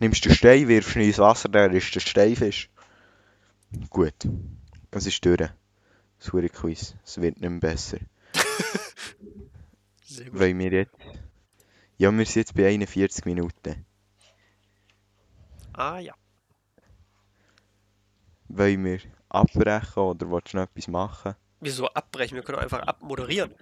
[0.00, 2.70] Nimmst den Stein, wirfst ihn ins Wasser, der ist der Steinfisch.
[3.88, 4.28] Gut.
[4.90, 5.50] Es ist durch.
[6.18, 6.96] Das Quiz.
[7.04, 7.98] Es wird nicht mehr besser.
[10.04, 10.40] Sehr gut.
[10.40, 10.96] Weil wir jetzt...
[11.96, 13.84] Ja, wir sind jetzt bei 41 Minuten.
[15.72, 16.14] Ah ja.
[18.48, 21.34] Wollen wir abbrechen oder willst du noch etwas machen?
[21.60, 22.36] Wieso abbrechen?
[22.36, 23.54] Wir können einfach abmoderieren.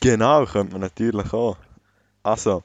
[0.00, 1.58] Genau, könnte man natürlich auch.
[2.22, 2.64] Also,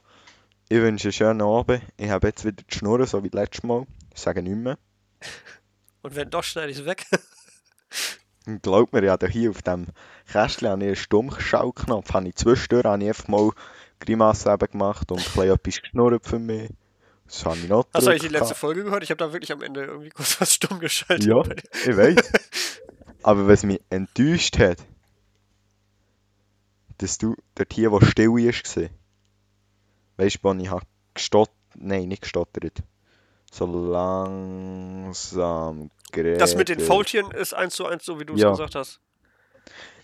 [0.70, 1.82] ich wünsche einen schönen Abend.
[1.98, 3.86] Ich habe jetzt wieder die Schnurren, so wie letztes Mal.
[4.14, 4.78] Ich sage nicht mehr.
[6.02, 7.06] Und wenn doch, schneide ich es weg.
[8.48, 9.88] Und glaub mir, ja, hier auf dem
[10.32, 12.14] Kästchen habe ich einen Stummschaltknopf.
[12.14, 13.52] Habe ich zwischendurch habe ich einfach mal
[14.00, 16.70] Grimasse eben gemacht und ein bisschen etwas geschnurrt für mich.
[17.26, 19.04] Das habe ich noch Hast du eigentlich die letzte Folge gehört?
[19.04, 21.26] Ich habe da wirklich am Ende irgendwie kurz was stumm geschaltet.
[21.26, 21.44] Ja.
[21.90, 22.16] Ich weiß.
[23.24, 24.80] Aber was mich enttäuscht hat,
[26.98, 28.90] dass du dort hier, wo still ist, war.
[30.18, 32.84] Weißt du, wo ich habe gestottert, nein, nicht gestottert,
[33.54, 33.66] so
[34.92, 35.12] langsam
[36.12, 36.40] geredet.
[36.42, 38.50] Das mit den Faultieren ist eins zu eins so, wie du es Ja.
[38.52, 39.00] gesagt hast.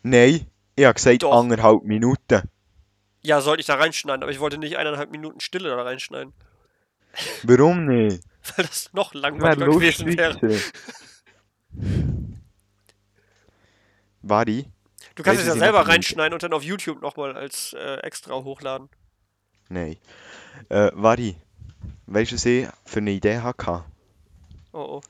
[0.03, 0.45] Nein,
[0.75, 1.31] ich habe gesagt Doch.
[1.33, 2.41] anderthalb Minuten.
[3.23, 6.33] Ja, sollte ich da reinschneiden, aber ich wollte nicht eineinhalb Minuten Stille da reinschneiden,
[7.43, 8.21] Warum nicht?
[8.55, 10.37] weil das noch langweiliger gewesen lustig wäre.
[10.39, 10.71] gewesen.
[14.21, 14.65] Wari,
[15.15, 18.89] Du kannst es ja selber reinschneiden und dann auf YouTube nochmal als äh, extra hochladen.
[19.69, 19.97] nein.
[20.69, 21.35] Äh, Wari,
[22.07, 23.83] weißt du, was ich für eine Idee hatte?
[24.73, 25.01] Oh oh.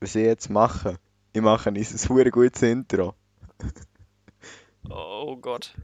[0.00, 0.98] Was ich jetzt mache?
[1.32, 3.14] Ich mache ein super gutes Intro.
[4.88, 5.74] Oh Gott.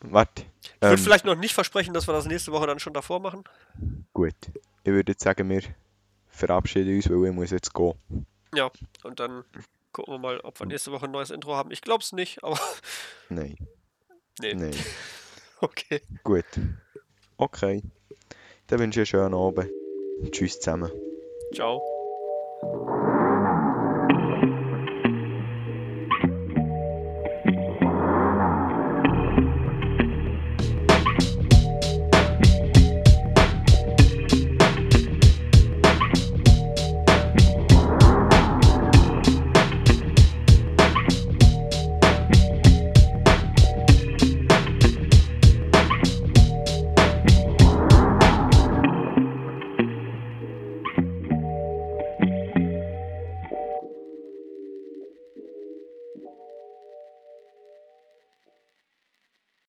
[0.00, 0.42] Warte.
[0.62, 3.18] Ich würde Ähm, vielleicht noch nicht versprechen, dass wir das nächste Woche dann schon davor
[3.20, 3.42] machen.
[4.12, 4.34] gut.
[4.84, 5.62] Ich würde jetzt sagen, wir
[6.28, 7.94] verabschieden uns, weil ich muss jetzt gehen.
[8.54, 8.70] Ja,
[9.02, 9.44] und dann
[9.92, 11.72] gucken wir mal, ob wir nächste Woche ein neues Intro haben.
[11.72, 12.58] Ich glaube es nicht, aber
[13.28, 13.56] Nein,
[14.40, 14.54] nee.
[14.54, 14.74] nein.
[15.60, 16.00] Okay.
[16.22, 16.44] Gut.
[17.38, 17.82] Okay.
[18.66, 19.70] Dann wünsche ich einen schönen Abend.
[20.32, 20.90] Tschüss zusammen.
[21.54, 21.80] Ciao.